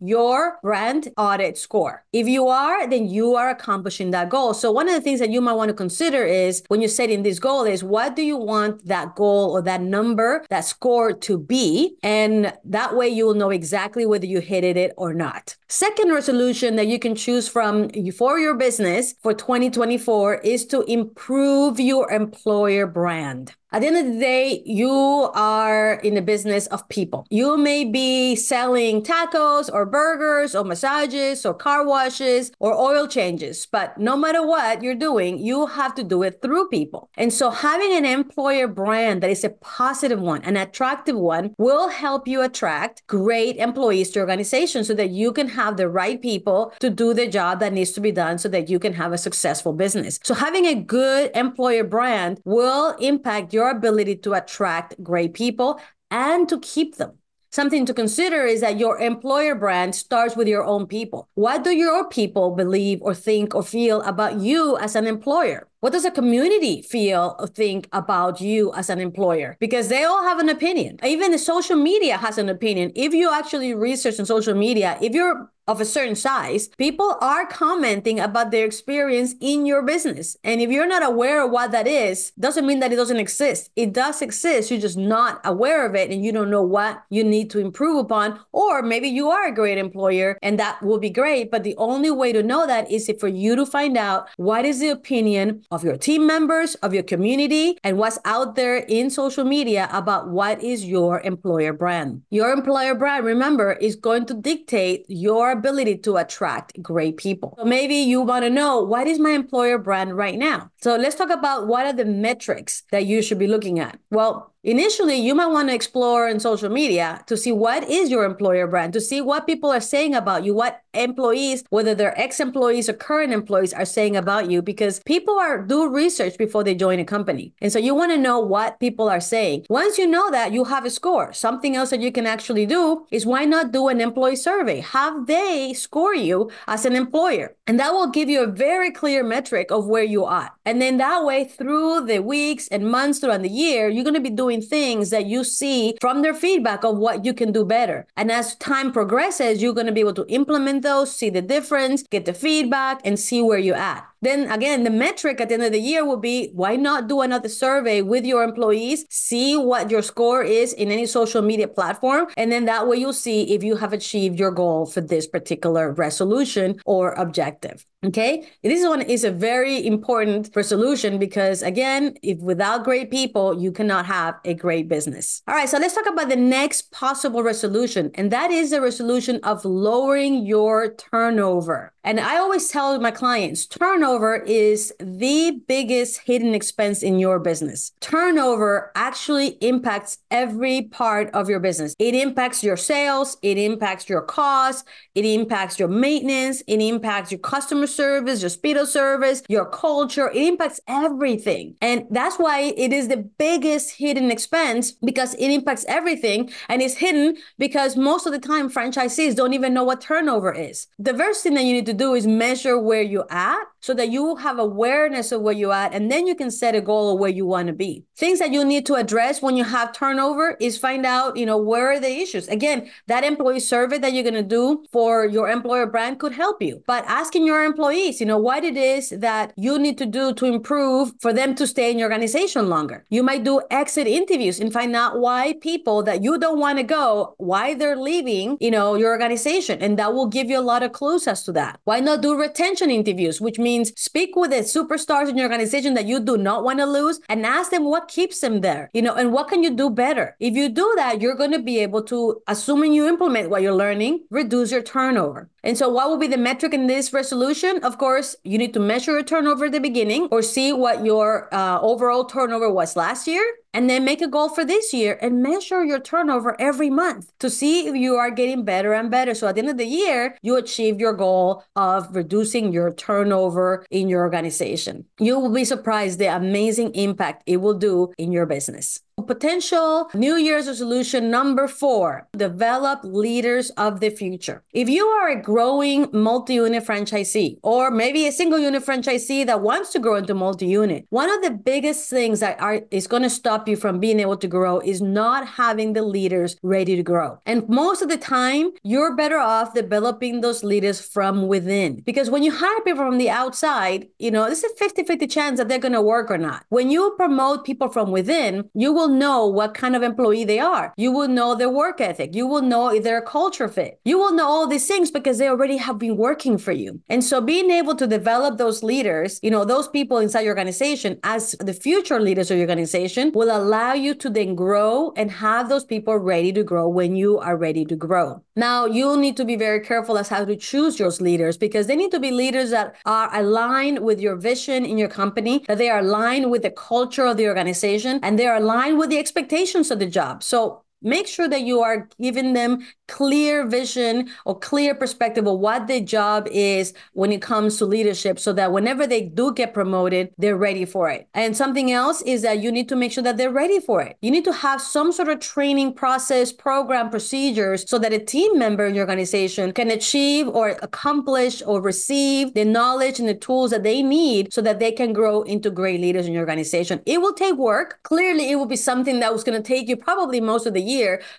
your 0.00 0.58
brand 0.62 1.08
audit 1.16 1.56
score? 1.58 2.04
If 2.12 2.26
you 2.28 2.48
are, 2.48 2.88
then 2.88 3.08
you 3.08 3.34
are 3.34 3.50
accomplishing 3.50 4.10
that 4.10 4.28
goal. 4.28 4.54
So, 4.54 4.70
one 4.70 4.88
of 4.88 4.94
the 4.94 5.00
things 5.00 5.20
that 5.20 5.30
you 5.30 5.40
might 5.40 5.54
want 5.54 5.68
to 5.68 5.74
consider 5.74 6.24
is 6.24 6.62
when 6.68 6.80
you're 6.80 6.88
setting 6.88 7.22
this 7.22 7.38
goal, 7.38 7.64
is 7.64 7.82
what 7.82 8.16
do 8.16 8.22
you 8.22 8.36
want 8.36 8.86
that 8.86 9.14
goal 9.14 9.50
or 9.52 9.62
that 9.62 9.80
number, 9.80 10.44
that 10.50 10.64
score 10.64 11.12
to 11.12 11.38
be? 11.38 11.96
And 12.02 12.52
that 12.64 12.96
way 12.96 13.08
you 13.08 13.26
will 13.26 13.34
know 13.34 13.50
exactly 13.50 14.06
whether 14.06 14.26
you 14.26 14.40
hit 14.40 14.64
it 14.64 14.92
or 14.96 15.14
not. 15.14 15.56
Second 15.68 16.12
resolution 16.12 16.76
that 16.76 16.86
you 16.86 16.98
can 16.98 17.14
choose 17.14 17.48
from 17.48 17.90
for 18.12 18.38
your 18.38 18.54
business 18.54 19.14
for 19.22 19.34
2024 19.34 20.36
is 20.36 20.66
to 20.66 20.82
improve 20.82 21.80
your 21.80 22.10
employer 22.10 22.86
brand. 22.86 23.54
At 23.74 23.80
the 23.80 23.88
end 23.88 23.96
of 23.96 24.06
the 24.06 24.20
day, 24.20 24.62
you 24.64 24.88
are 25.34 25.94
in 26.04 26.14
the 26.14 26.22
business 26.22 26.68
of 26.68 26.88
people. 26.88 27.26
You 27.28 27.56
may 27.56 27.84
be 27.84 28.36
selling 28.36 29.02
tacos 29.02 29.68
or 29.68 29.84
burgers 29.84 30.54
or 30.54 30.62
massages 30.62 31.44
or 31.44 31.54
car 31.54 31.84
washes 31.84 32.52
or 32.60 32.72
oil 32.72 33.08
changes, 33.08 33.66
but 33.66 33.98
no 33.98 34.16
matter 34.16 34.46
what 34.46 34.80
you're 34.80 34.94
doing, 34.94 35.40
you 35.40 35.66
have 35.66 35.92
to 35.96 36.04
do 36.04 36.22
it 36.22 36.40
through 36.40 36.68
people. 36.68 37.10
And 37.16 37.32
so 37.32 37.50
having 37.50 37.92
an 37.92 38.04
employer 38.04 38.68
brand 38.68 39.24
that 39.24 39.30
is 39.30 39.42
a 39.42 39.50
positive 39.50 40.20
one, 40.20 40.44
an 40.44 40.56
attractive 40.56 41.16
one, 41.16 41.52
will 41.58 41.88
help 41.88 42.28
you 42.28 42.42
attract 42.42 43.04
great 43.08 43.56
employees 43.56 44.10
to 44.10 44.20
your 44.20 44.28
organization 44.28 44.84
so 44.84 44.94
that 44.94 45.10
you 45.10 45.32
can 45.32 45.48
have 45.48 45.78
the 45.78 45.88
right 45.88 46.22
people 46.22 46.72
to 46.78 46.90
do 46.90 47.12
the 47.12 47.26
job 47.26 47.58
that 47.58 47.72
needs 47.72 47.90
to 47.90 48.00
be 48.00 48.12
done 48.12 48.38
so 48.38 48.48
that 48.50 48.70
you 48.70 48.78
can 48.78 48.92
have 48.92 49.12
a 49.12 49.18
successful 49.18 49.72
business. 49.72 50.20
So 50.22 50.32
having 50.32 50.64
a 50.64 50.76
good 50.76 51.32
employer 51.34 51.82
brand 51.82 52.40
will 52.44 52.94
impact 53.00 53.52
your 53.52 53.63
your 53.64 53.70
ability 53.76 54.16
to 54.16 54.34
attract 54.34 55.02
great 55.02 55.34
people 55.34 55.80
and 56.10 56.48
to 56.48 56.60
keep 56.60 56.96
them. 56.96 57.12
Something 57.50 57.86
to 57.86 57.94
consider 57.94 58.42
is 58.42 58.62
that 58.62 58.80
your 58.80 58.98
employer 58.98 59.54
brand 59.54 59.94
starts 59.94 60.34
with 60.34 60.48
your 60.48 60.64
own 60.64 60.88
people. 60.88 61.28
What 61.34 61.62
do 61.62 61.70
your 61.70 62.08
people 62.08 62.50
believe 62.50 63.00
or 63.00 63.14
think 63.14 63.54
or 63.54 63.62
feel 63.62 64.02
about 64.02 64.40
you 64.40 64.76
as 64.78 64.96
an 64.96 65.06
employer? 65.06 65.68
What 65.78 65.92
does 65.92 66.04
a 66.04 66.10
community 66.10 66.82
feel 66.82 67.36
or 67.38 67.46
think 67.46 67.88
about 67.92 68.40
you 68.40 68.72
as 68.74 68.90
an 68.90 68.98
employer? 68.98 69.56
Because 69.60 69.86
they 69.88 70.02
all 70.02 70.24
have 70.24 70.40
an 70.40 70.48
opinion. 70.48 70.98
Even 71.04 71.30
the 71.30 71.38
social 71.38 71.76
media 71.76 72.16
has 72.16 72.38
an 72.38 72.48
opinion. 72.48 72.90
If 72.96 73.14
you 73.14 73.32
actually 73.32 73.72
research 73.72 74.18
on 74.18 74.26
social 74.26 74.54
media, 74.54 74.98
if 75.00 75.14
you're 75.14 75.48
of 75.66 75.80
a 75.80 75.84
certain 75.84 76.14
size, 76.14 76.68
people 76.78 77.16
are 77.20 77.46
commenting 77.46 78.20
about 78.20 78.50
their 78.50 78.66
experience 78.66 79.34
in 79.40 79.66
your 79.66 79.82
business. 79.82 80.36
And 80.44 80.60
if 80.60 80.70
you're 80.70 80.86
not 80.86 81.04
aware 81.04 81.44
of 81.44 81.50
what 81.50 81.72
that 81.72 81.86
is, 81.86 82.32
doesn't 82.38 82.66
mean 82.66 82.80
that 82.80 82.92
it 82.92 82.96
doesn't 82.96 83.16
exist. 83.16 83.70
It 83.76 83.92
does 83.92 84.22
exist. 84.22 84.70
You're 84.70 84.80
just 84.80 84.98
not 84.98 85.40
aware 85.44 85.86
of 85.86 85.94
it 85.94 86.10
and 86.10 86.24
you 86.24 86.32
don't 86.32 86.50
know 86.50 86.62
what 86.62 87.02
you 87.10 87.24
need 87.24 87.50
to 87.50 87.58
improve 87.58 87.98
upon. 87.98 88.40
Or 88.52 88.82
maybe 88.82 89.08
you 89.08 89.28
are 89.30 89.46
a 89.46 89.54
great 89.54 89.78
employer 89.78 90.38
and 90.42 90.58
that 90.58 90.82
will 90.82 90.98
be 90.98 91.10
great. 91.10 91.50
But 91.50 91.64
the 91.64 91.76
only 91.76 92.10
way 92.10 92.32
to 92.32 92.42
know 92.42 92.66
that 92.66 92.90
is 92.90 93.10
for 93.18 93.28
you 93.28 93.54
to 93.56 93.66
find 93.66 93.96
out 93.96 94.28
what 94.36 94.64
is 94.64 94.80
the 94.80 94.88
opinion 94.88 95.62
of 95.70 95.84
your 95.84 95.96
team 95.96 96.26
members, 96.26 96.74
of 96.76 96.92
your 96.92 97.02
community, 97.02 97.78
and 97.84 97.98
what's 97.98 98.18
out 98.24 98.56
there 98.56 98.78
in 98.78 99.10
social 99.10 99.44
media 99.44 99.88
about 99.92 100.28
what 100.28 100.62
is 100.62 100.84
your 100.84 101.20
employer 101.20 101.72
brand. 101.72 102.22
Your 102.30 102.52
employer 102.52 102.94
brand, 102.94 103.24
remember, 103.24 103.72
is 103.72 103.96
going 103.96 104.26
to 104.26 104.34
dictate 104.34 105.04
your 105.08 105.53
ability 105.54 105.98
to 105.98 106.16
attract 106.16 106.80
great 106.82 107.16
people. 107.16 107.54
So 107.58 107.64
maybe 107.64 107.96
you 107.96 108.20
want 108.20 108.44
to 108.44 108.50
know 108.50 108.82
what 108.82 109.06
is 109.06 109.18
my 109.18 109.30
employer 109.30 109.78
brand 109.78 110.16
right 110.16 110.38
now? 110.38 110.70
So 110.84 110.96
let's 110.96 111.14
talk 111.14 111.30
about 111.30 111.66
what 111.66 111.86
are 111.86 111.94
the 111.94 112.04
metrics 112.04 112.82
that 112.92 113.06
you 113.06 113.22
should 113.22 113.38
be 113.38 113.46
looking 113.46 113.78
at. 113.78 113.98
Well, 114.10 114.54
Initially, 114.64 115.16
you 115.16 115.34
might 115.34 115.48
want 115.48 115.68
to 115.68 115.74
explore 115.74 116.26
in 116.26 116.40
social 116.40 116.70
media 116.70 117.22
to 117.26 117.36
see 117.36 117.52
what 117.52 117.84
is 117.84 118.10
your 118.10 118.24
employer 118.24 118.66
brand, 118.66 118.94
to 118.94 119.00
see 119.00 119.20
what 119.20 119.46
people 119.46 119.70
are 119.70 119.78
saying 119.78 120.14
about 120.14 120.42
you, 120.42 120.54
what 120.54 120.80
employees, 120.94 121.64
whether 121.68 121.94
they're 121.94 122.18
ex-employees 122.18 122.88
or 122.88 122.94
current 122.94 123.30
employees 123.30 123.74
are 123.74 123.84
saying 123.84 124.16
about 124.16 124.50
you 124.50 124.62
because 124.62 125.02
people 125.04 125.38
are 125.38 125.60
do 125.60 125.86
research 125.90 126.38
before 126.38 126.64
they 126.64 126.74
join 126.74 126.98
a 126.98 127.04
company. 127.04 127.52
And 127.60 127.70
so 127.70 127.78
you 127.78 127.94
want 127.94 128.12
to 128.12 128.16
know 128.16 128.38
what 128.38 128.80
people 128.80 129.10
are 129.10 129.20
saying. 129.20 129.66
Once 129.68 129.98
you 129.98 130.06
know 130.06 130.30
that, 130.30 130.54
you 130.54 130.64
have 130.64 130.86
a 130.86 130.90
score. 130.90 131.34
Something 131.34 131.76
else 131.76 131.90
that 131.90 132.00
you 132.00 132.10
can 132.10 132.26
actually 132.26 132.64
do 132.64 133.06
is 133.10 133.26
why 133.26 133.44
not 133.44 133.70
do 133.70 133.88
an 133.88 134.00
employee 134.00 134.36
survey? 134.36 134.80
Have 134.80 135.26
they 135.26 135.74
score 135.74 136.14
you 136.14 136.50
as 136.68 136.86
an 136.86 136.96
employer? 136.96 137.54
And 137.66 137.78
that 137.78 137.92
will 137.92 138.08
give 138.08 138.30
you 138.30 138.42
a 138.42 138.46
very 138.46 138.90
clear 138.90 139.22
metric 139.22 139.70
of 139.70 139.86
where 139.86 140.04
you 140.04 140.24
are. 140.24 140.52
And 140.64 140.73
then 140.80 140.96
that 140.98 141.24
way 141.24 141.44
through 141.44 142.06
the 142.06 142.20
weeks 142.20 142.68
and 142.68 142.90
months 142.90 143.18
throughout 143.18 143.42
the 143.42 143.48
year, 143.48 143.88
you're 143.88 144.04
going 144.04 144.14
to 144.14 144.20
be 144.20 144.30
doing 144.30 144.60
things 144.62 145.10
that 145.10 145.26
you 145.26 145.44
see 145.44 145.96
from 146.00 146.22
their 146.22 146.34
feedback 146.34 146.84
of 146.84 146.98
what 146.98 147.24
you 147.24 147.34
can 147.34 147.52
do 147.52 147.64
better. 147.64 148.06
And 148.16 148.30
as 148.30 148.56
time 148.56 148.92
progresses, 148.92 149.62
you're 149.62 149.74
going 149.74 149.86
to 149.86 149.92
be 149.92 150.00
able 150.00 150.14
to 150.14 150.26
implement 150.28 150.82
those, 150.82 151.14
see 151.14 151.30
the 151.30 151.42
difference, 151.42 152.02
get 152.02 152.24
the 152.24 152.34
feedback, 152.34 153.00
and 153.04 153.18
see 153.18 153.42
where 153.42 153.58
you're 153.58 153.76
at. 153.76 154.06
Then 154.24 154.50
again, 154.50 154.84
the 154.84 154.90
metric 154.90 155.40
at 155.40 155.48
the 155.48 155.54
end 155.54 155.62
of 155.62 155.72
the 155.72 155.78
year 155.78 156.04
will 156.04 156.16
be 156.16 156.50
why 156.54 156.76
not 156.76 157.08
do 157.08 157.20
another 157.20 157.48
survey 157.48 158.02
with 158.02 158.24
your 158.24 158.42
employees, 158.42 159.04
see 159.10 159.56
what 159.56 159.90
your 159.90 160.02
score 160.02 160.42
is 160.42 160.72
in 160.72 160.90
any 160.90 161.06
social 161.06 161.42
media 161.42 161.68
platform. 161.68 162.26
And 162.36 162.50
then 162.50 162.64
that 162.64 162.88
way 162.88 162.96
you'll 162.96 163.12
see 163.12 163.54
if 163.54 163.62
you 163.62 163.76
have 163.76 163.92
achieved 163.92 164.38
your 164.38 164.50
goal 164.50 164.86
for 164.86 165.00
this 165.00 165.26
particular 165.26 165.92
resolution 165.92 166.80
or 166.86 167.12
objective. 167.12 167.84
Okay. 168.04 168.46
This 168.62 168.86
one 168.86 169.00
is 169.00 169.24
a 169.24 169.30
very 169.30 169.86
important 169.86 170.50
resolution 170.54 171.18
because 171.18 171.62
again, 171.62 172.14
if 172.22 172.38
without 172.38 172.84
great 172.84 173.10
people, 173.10 173.58
you 173.58 173.72
cannot 173.72 174.04
have 174.04 174.34
a 174.44 174.52
great 174.52 174.88
business. 174.88 175.42
All 175.48 175.54
right. 175.54 175.68
So 175.68 175.78
let's 175.78 175.94
talk 175.94 176.06
about 176.06 176.28
the 176.28 176.36
next 176.36 176.92
possible 176.92 177.42
resolution. 177.42 178.10
And 178.14 178.30
that 178.30 178.50
is 178.50 178.70
the 178.70 178.82
resolution 178.82 179.40
of 179.42 179.64
lowering 179.64 180.44
your 180.44 180.94
turnover. 180.94 181.92
And 182.04 182.20
I 182.20 182.36
always 182.36 182.68
tell 182.68 183.00
my 183.00 183.10
clients 183.10 183.64
turnover 183.64 184.13
is 184.14 184.92
the 184.98 185.60
biggest 185.66 186.20
hidden 186.24 186.54
expense 186.54 187.02
in 187.02 187.18
your 187.18 187.38
business. 187.38 187.92
Turnover 188.00 188.92
actually 188.94 189.48
impacts 189.60 190.18
every 190.30 190.82
part 190.82 191.30
of 191.34 191.48
your 191.48 191.60
business. 191.60 191.94
It 191.98 192.14
impacts 192.14 192.62
your 192.62 192.76
sales, 192.76 193.36
it 193.42 193.58
impacts 193.58 194.08
your 194.08 194.22
costs, 194.22 194.84
it 195.14 195.24
impacts 195.24 195.78
your 195.78 195.88
maintenance, 195.88 196.62
it 196.66 196.80
impacts 196.80 197.32
your 197.32 197.40
customer 197.40 197.86
service, 197.86 198.40
your 198.40 198.50
speed 198.50 198.76
of 198.76 198.88
service, 198.88 199.42
your 199.48 199.66
culture. 199.66 200.30
It 200.30 200.46
impacts 200.46 200.80
everything. 200.86 201.76
And 201.80 202.06
that's 202.10 202.36
why 202.36 202.72
it 202.76 202.92
is 202.92 203.08
the 203.08 203.16
biggest 203.16 203.96
hidden 203.96 204.30
expense 204.30 204.92
because 204.92 205.34
it 205.34 205.48
impacts 205.50 205.84
everything 205.88 206.50
and 206.68 206.82
it's 206.82 206.96
hidden 206.96 207.36
because 207.58 207.96
most 207.96 208.26
of 208.26 208.32
the 208.32 208.38
time 208.38 208.70
franchisees 208.70 209.34
don't 209.34 209.54
even 209.54 209.74
know 209.74 209.84
what 209.84 210.00
turnover 210.00 210.52
is. 210.52 210.86
The 210.98 211.14
first 211.14 211.42
thing 211.42 211.54
that 211.54 211.64
you 211.64 211.72
need 211.72 211.86
to 211.86 211.94
do 211.94 212.14
is 212.14 212.26
measure 212.26 212.78
where 212.78 213.02
you're 213.02 213.30
at 213.30 213.64
so 213.84 213.92
that 213.92 214.08
you 214.08 214.36
have 214.36 214.58
awareness 214.58 215.30
of 215.30 215.42
where 215.42 215.52
you're 215.52 215.70
at 215.70 215.92
and 215.92 216.10
then 216.10 216.26
you 216.26 216.34
can 216.34 216.50
set 216.50 216.74
a 216.74 216.80
goal 216.80 217.12
of 217.12 217.20
where 217.20 217.28
you 217.28 217.44
want 217.44 217.66
to 217.66 217.74
be. 217.74 218.02
Things 218.16 218.38
that 218.38 218.50
you 218.50 218.64
need 218.64 218.86
to 218.86 218.94
address 218.94 219.42
when 219.42 219.58
you 219.58 219.64
have 219.64 219.92
turnover 219.92 220.56
is 220.58 220.78
find 220.78 221.04
out 221.04 221.36
you 221.36 221.44
know 221.44 221.58
where 221.58 221.92
are 221.92 222.00
the 222.00 222.08
issues. 222.08 222.48
Again 222.48 222.90
that 223.08 223.24
employee 223.24 223.60
survey 223.60 223.98
that 223.98 224.14
you're 224.14 224.22
going 224.22 224.42
to 224.42 224.54
do 224.60 224.86
for 224.90 225.26
your 225.26 225.50
employer 225.50 225.84
brand 225.84 226.18
could 226.18 226.32
help 226.32 226.62
you. 226.62 226.82
But 226.86 227.04
asking 227.06 227.44
your 227.44 227.62
employees 227.62 228.20
you 228.20 228.26
know 228.26 228.38
what 228.38 228.64
it 228.64 228.78
is 228.78 229.10
that 229.10 229.52
you 229.54 229.78
need 229.78 229.98
to 229.98 230.06
do 230.06 230.32
to 230.32 230.46
improve 230.46 231.12
for 231.20 231.34
them 231.34 231.54
to 231.56 231.66
stay 231.66 231.90
in 231.90 231.98
your 231.98 232.10
organization 232.10 232.70
longer. 232.70 233.04
You 233.10 233.22
might 233.22 233.44
do 233.44 233.60
exit 233.70 234.06
interviews 234.06 234.60
and 234.60 234.72
find 234.72 234.96
out 234.96 235.20
why 235.20 235.56
people 235.60 236.02
that 236.04 236.22
you 236.22 236.38
don't 236.38 236.58
want 236.58 236.78
to 236.78 236.84
go 236.84 237.34
why 237.36 237.74
they're 237.74 238.00
leaving 238.10 238.56
you 238.60 238.70
know 238.70 238.94
your 238.94 239.10
organization 239.10 239.82
and 239.82 239.98
that 239.98 240.14
will 240.14 240.30
give 240.36 240.48
you 240.48 240.58
a 240.58 240.68
lot 240.72 240.82
of 240.82 240.92
clues 240.92 241.26
as 241.26 241.42
to 241.42 241.52
that. 241.52 241.80
Why 241.84 242.00
not 242.00 242.22
do 242.22 242.34
retention 242.34 242.90
interviews 242.90 243.42
which 243.42 243.58
means 243.58 243.73
means 243.74 243.92
speak 244.00 244.36
with 244.36 244.50
the 244.50 244.62
superstars 244.76 245.28
in 245.28 245.36
your 245.36 245.46
organization 245.50 245.94
that 245.94 246.06
you 246.06 246.20
do 246.20 246.36
not 246.36 246.64
want 246.64 246.78
to 246.78 246.86
lose 246.86 247.20
and 247.28 247.44
ask 247.44 247.70
them 247.70 247.84
what 247.84 248.08
keeps 248.08 248.40
them 248.40 248.60
there, 248.60 248.90
you 248.92 249.02
know, 249.02 249.14
and 249.14 249.32
what 249.32 249.48
can 249.48 249.62
you 249.62 249.70
do 249.70 249.90
better? 249.90 250.36
If 250.38 250.54
you 250.54 250.68
do 250.68 250.88
that, 250.96 251.20
you're 251.20 251.40
going 251.42 251.52
to 251.52 251.62
be 251.62 251.78
able 251.80 252.02
to, 252.04 252.42
assuming 252.46 252.92
you 252.92 253.08
implement 253.08 253.50
what 253.50 253.62
you're 253.62 253.82
learning, 253.84 254.24
reduce 254.30 254.70
your 254.70 254.82
turnover. 254.82 255.48
And 255.62 255.76
so, 255.78 255.88
what 255.88 256.08
will 256.08 256.18
be 256.18 256.26
the 256.26 256.36
metric 256.36 256.74
in 256.74 256.86
this 256.86 257.12
resolution? 257.12 257.82
Of 257.82 257.98
course, 257.98 258.36
you 258.44 258.58
need 258.58 258.74
to 258.74 258.80
measure 258.80 259.12
your 259.12 259.22
turnover 259.22 259.66
at 259.66 259.72
the 259.72 259.80
beginning 259.80 260.28
or 260.30 260.42
see 260.42 260.72
what 260.72 261.04
your 261.04 261.48
uh, 261.54 261.80
overall 261.80 262.24
turnover 262.26 262.70
was 262.70 262.96
last 262.96 263.26
year 263.26 263.44
And 263.74 263.90
then 263.90 264.04
make 264.04 264.22
a 264.22 264.28
goal 264.28 264.48
for 264.48 264.64
this 264.64 264.94
year 264.94 265.18
and 265.20 265.42
measure 265.42 265.84
your 265.84 265.98
turnover 265.98 266.54
every 266.60 266.90
month 266.90 267.32
to 267.40 267.50
see 267.50 267.88
if 267.88 267.96
you 267.96 268.14
are 268.14 268.30
getting 268.30 268.64
better 268.64 268.92
and 268.94 269.10
better. 269.10 269.34
So 269.34 269.48
at 269.48 269.56
the 269.56 269.62
end 269.62 269.70
of 269.70 269.78
the 269.78 269.84
year, 269.84 270.38
you 270.42 270.56
achieve 270.56 271.00
your 271.00 271.12
goal 271.12 271.64
of 271.74 272.14
reducing 272.14 272.72
your 272.72 272.92
turnover 272.92 273.84
in 273.90 274.08
your 274.08 274.22
organization. 274.22 275.04
You 275.18 275.40
will 275.40 275.52
be 275.52 275.64
surprised 275.64 276.20
the 276.20 276.34
amazing 276.34 276.94
impact 276.94 277.42
it 277.46 277.56
will 277.56 277.74
do 277.74 278.12
in 278.16 278.30
your 278.30 278.46
business. 278.46 279.00
Potential 279.22 280.10
New 280.12 280.36
Year's 280.36 280.66
resolution 280.66 281.30
number 281.30 281.66
four 281.66 282.28
develop 282.32 283.00
leaders 283.04 283.70
of 283.70 284.00
the 284.00 284.10
future. 284.10 284.62
If 284.72 284.88
you 284.88 285.06
are 285.06 285.30
a 285.30 285.40
growing 285.40 286.08
multi 286.12 286.54
unit 286.54 286.84
franchisee, 286.84 287.58
or 287.62 287.90
maybe 287.90 288.26
a 288.26 288.32
single 288.32 288.58
unit 288.58 288.84
franchisee 288.84 289.46
that 289.46 289.62
wants 289.62 289.92
to 289.92 289.98
grow 289.98 290.16
into 290.16 290.34
multi 290.34 290.66
unit, 290.66 291.06
one 291.10 291.30
of 291.30 291.42
the 291.42 291.50
biggest 291.50 292.10
things 292.10 292.40
that 292.40 292.60
are, 292.60 292.82
is 292.90 293.06
going 293.06 293.22
to 293.22 293.30
stop 293.30 293.68
you 293.68 293.76
from 293.76 293.98
being 293.98 294.20
able 294.20 294.36
to 294.36 294.48
grow 294.48 294.80
is 294.80 295.00
not 295.00 295.46
having 295.46 295.92
the 295.92 296.02
leaders 296.02 296.56
ready 296.62 296.96
to 296.96 297.02
grow. 297.02 297.38
And 297.46 297.68
most 297.68 298.02
of 298.02 298.08
the 298.08 298.18
time, 298.18 298.72
you're 298.82 299.16
better 299.16 299.38
off 299.38 299.74
developing 299.74 300.40
those 300.40 300.62
leaders 300.62 301.00
from 301.00 301.46
within. 301.46 302.02
Because 302.04 302.30
when 302.30 302.42
you 302.42 302.52
hire 302.52 302.80
people 302.84 303.04
from 303.04 303.18
the 303.18 303.30
outside, 303.30 304.08
you 304.18 304.30
know, 304.30 304.44
there's 304.44 304.64
a 304.64 304.68
50 304.76 305.04
50 305.04 305.26
chance 305.28 305.58
that 305.58 305.68
they're 305.68 305.78
going 305.78 305.92
to 305.92 306.02
work 306.02 306.30
or 306.30 306.38
not. 306.38 306.64
When 306.68 306.90
you 306.90 307.14
promote 307.16 307.64
people 307.64 307.88
from 307.88 308.10
within, 308.10 308.68
you 308.74 308.92
will 308.92 309.03
know 309.08 309.46
what 309.46 309.74
kind 309.74 309.96
of 309.96 310.02
employee 310.02 310.44
they 310.44 310.58
are. 310.58 310.92
You 310.96 311.12
will 311.12 311.28
know 311.28 311.54
their 311.54 311.70
work 311.70 312.00
ethic. 312.00 312.34
You 312.34 312.46
will 312.46 312.62
know 312.62 312.88
if 312.88 313.02
they're 313.02 313.18
a 313.18 313.22
culture 313.22 313.68
fit. 313.68 314.00
You 314.04 314.18
will 314.18 314.32
know 314.32 314.46
all 314.46 314.66
these 314.66 314.86
things 314.86 315.10
because 315.10 315.38
they 315.38 315.48
already 315.48 315.76
have 315.76 315.98
been 315.98 316.16
working 316.16 316.58
for 316.58 316.72
you. 316.72 317.00
And 317.08 317.22
so 317.22 317.40
being 317.40 317.70
able 317.70 317.94
to 317.96 318.06
develop 318.06 318.58
those 318.58 318.82
leaders, 318.82 319.38
you 319.42 319.50
know, 319.50 319.64
those 319.64 319.88
people 319.88 320.18
inside 320.18 320.42
your 320.42 320.52
organization 320.52 321.18
as 321.22 321.52
the 321.60 321.74
future 321.74 322.20
leaders 322.20 322.50
of 322.50 322.58
your 322.58 322.68
organization 322.68 323.32
will 323.34 323.54
allow 323.54 323.92
you 323.92 324.14
to 324.14 324.30
then 324.30 324.54
grow 324.54 325.12
and 325.16 325.30
have 325.30 325.68
those 325.68 325.84
people 325.84 326.16
ready 326.16 326.52
to 326.52 326.62
grow 326.62 326.88
when 326.88 327.16
you 327.16 327.38
are 327.38 327.56
ready 327.56 327.84
to 327.84 327.96
grow. 327.96 328.42
Now, 328.56 328.86
you'll 328.86 329.16
need 329.16 329.36
to 329.36 329.44
be 329.44 329.56
very 329.56 329.80
careful 329.80 330.16
as 330.16 330.28
how 330.28 330.44
to 330.44 330.56
choose 330.56 330.96
those 330.96 331.20
leaders 331.20 331.56
because 331.56 331.86
they 331.86 331.96
need 331.96 332.10
to 332.12 332.20
be 332.20 332.30
leaders 332.30 332.70
that 332.70 332.94
are 333.04 333.28
aligned 333.34 333.98
with 334.00 334.20
your 334.20 334.36
vision 334.36 334.84
in 334.84 334.96
your 334.96 335.08
company, 335.08 335.64
that 335.66 335.78
they 335.78 335.90
are 335.90 335.98
aligned 335.98 336.50
with 336.50 336.62
the 336.62 336.70
culture 336.70 337.26
of 337.26 337.36
the 337.36 337.48
organization, 337.48 338.20
and 338.22 338.38
they 338.38 338.46
are 338.46 338.56
aligned 338.56 338.93
with 338.96 339.10
the 339.10 339.18
expectations 339.18 339.90
of 339.90 339.98
the 339.98 340.06
job. 340.06 340.42
So 340.42 340.83
make 341.04 341.26
sure 341.26 341.48
that 341.48 341.62
you 341.62 341.80
are 341.80 342.08
giving 342.20 342.54
them 342.54 342.86
clear 343.06 343.66
vision 343.66 344.30
or 344.44 344.58
clear 344.58 344.94
perspective 344.94 345.46
of 345.46 345.58
what 345.58 345.86
the 345.86 346.00
job 346.00 346.48
is 346.50 346.94
when 347.12 347.30
it 347.30 347.42
comes 347.42 347.76
to 347.78 347.84
leadership 347.84 348.38
so 348.38 348.52
that 348.52 348.72
whenever 348.72 349.06
they 349.06 349.20
do 349.20 349.52
get 349.52 349.74
promoted 349.74 350.30
they're 350.38 350.56
ready 350.56 350.84
for 350.84 351.10
it. 351.10 351.28
And 351.34 351.56
something 351.56 351.92
else 351.92 352.22
is 352.22 352.42
that 352.42 352.60
you 352.60 352.72
need 352.72 352.88
to 352.88 352.96
make 352.96 353.12
sure 353.12 353.22
that 353.22 353.36
they're 353.36 353.50
ready 353.50 353.80
for 353.80 354.00
it. 354.00 354.16
You 354.22 354.30
need 354.30 354.44
to 354.44 354.52
have 354.52 354.80
some 354.80 355.12
sort 355.12 355.28
of 355.28 355.40
training 355.40 355.94
process 355.94 356.52
program 356.52 357.10
procedures 357.10 357.84
so 357.88 357.98
that 357.98 358.12
a 358.12 358.18
team 358.18 358.58
member 358.58 358.86
in 358.86 358.94
your 358.94 359.04
organization 359.04 359.72
can 359.72 359.90
achieve 359.90 360.48
or 360.48 360.70
accomplish 360.82 361.62
or 361.66 361.80
receive 361.80 362.54
the 362.54 362.64
knowledge 362.64 363.18
and 363.18 363.28
the 363.28 363.34
tools 363.34 363.70
that 363.70 363.82
they 363.82 364.02
need 364.02 364.52
so 364.52 364.62
that 364.62 364.78
they 364.78 364.92
can 364.92 365.12
grow 365.12 365.42
into 365.42 365.70
great 365.70 366.00
leaders 366.00 366.26
in 366.26 366.32
your 366.32 366.42
organization. 366.42 367.02
It 367.04 367.20
will 367.20 367.34
take 367.34 367.56
work. 367.56 367.98
Clearly 368.02 368.50
it 368.50 368.56
will 368.56 368.66
be 368.66 368.76
something 368.76 369.20
that 369.20 369.32
was 369.32 369.44
going 369.44 369.60
to 369.60 369.66
take 369.66 369.88
you 369.88 369.96
probably 369.96 370.40
most 370.40 370.66
of 370.66 370.72
the 370.72 370.80
year 370.80 370.93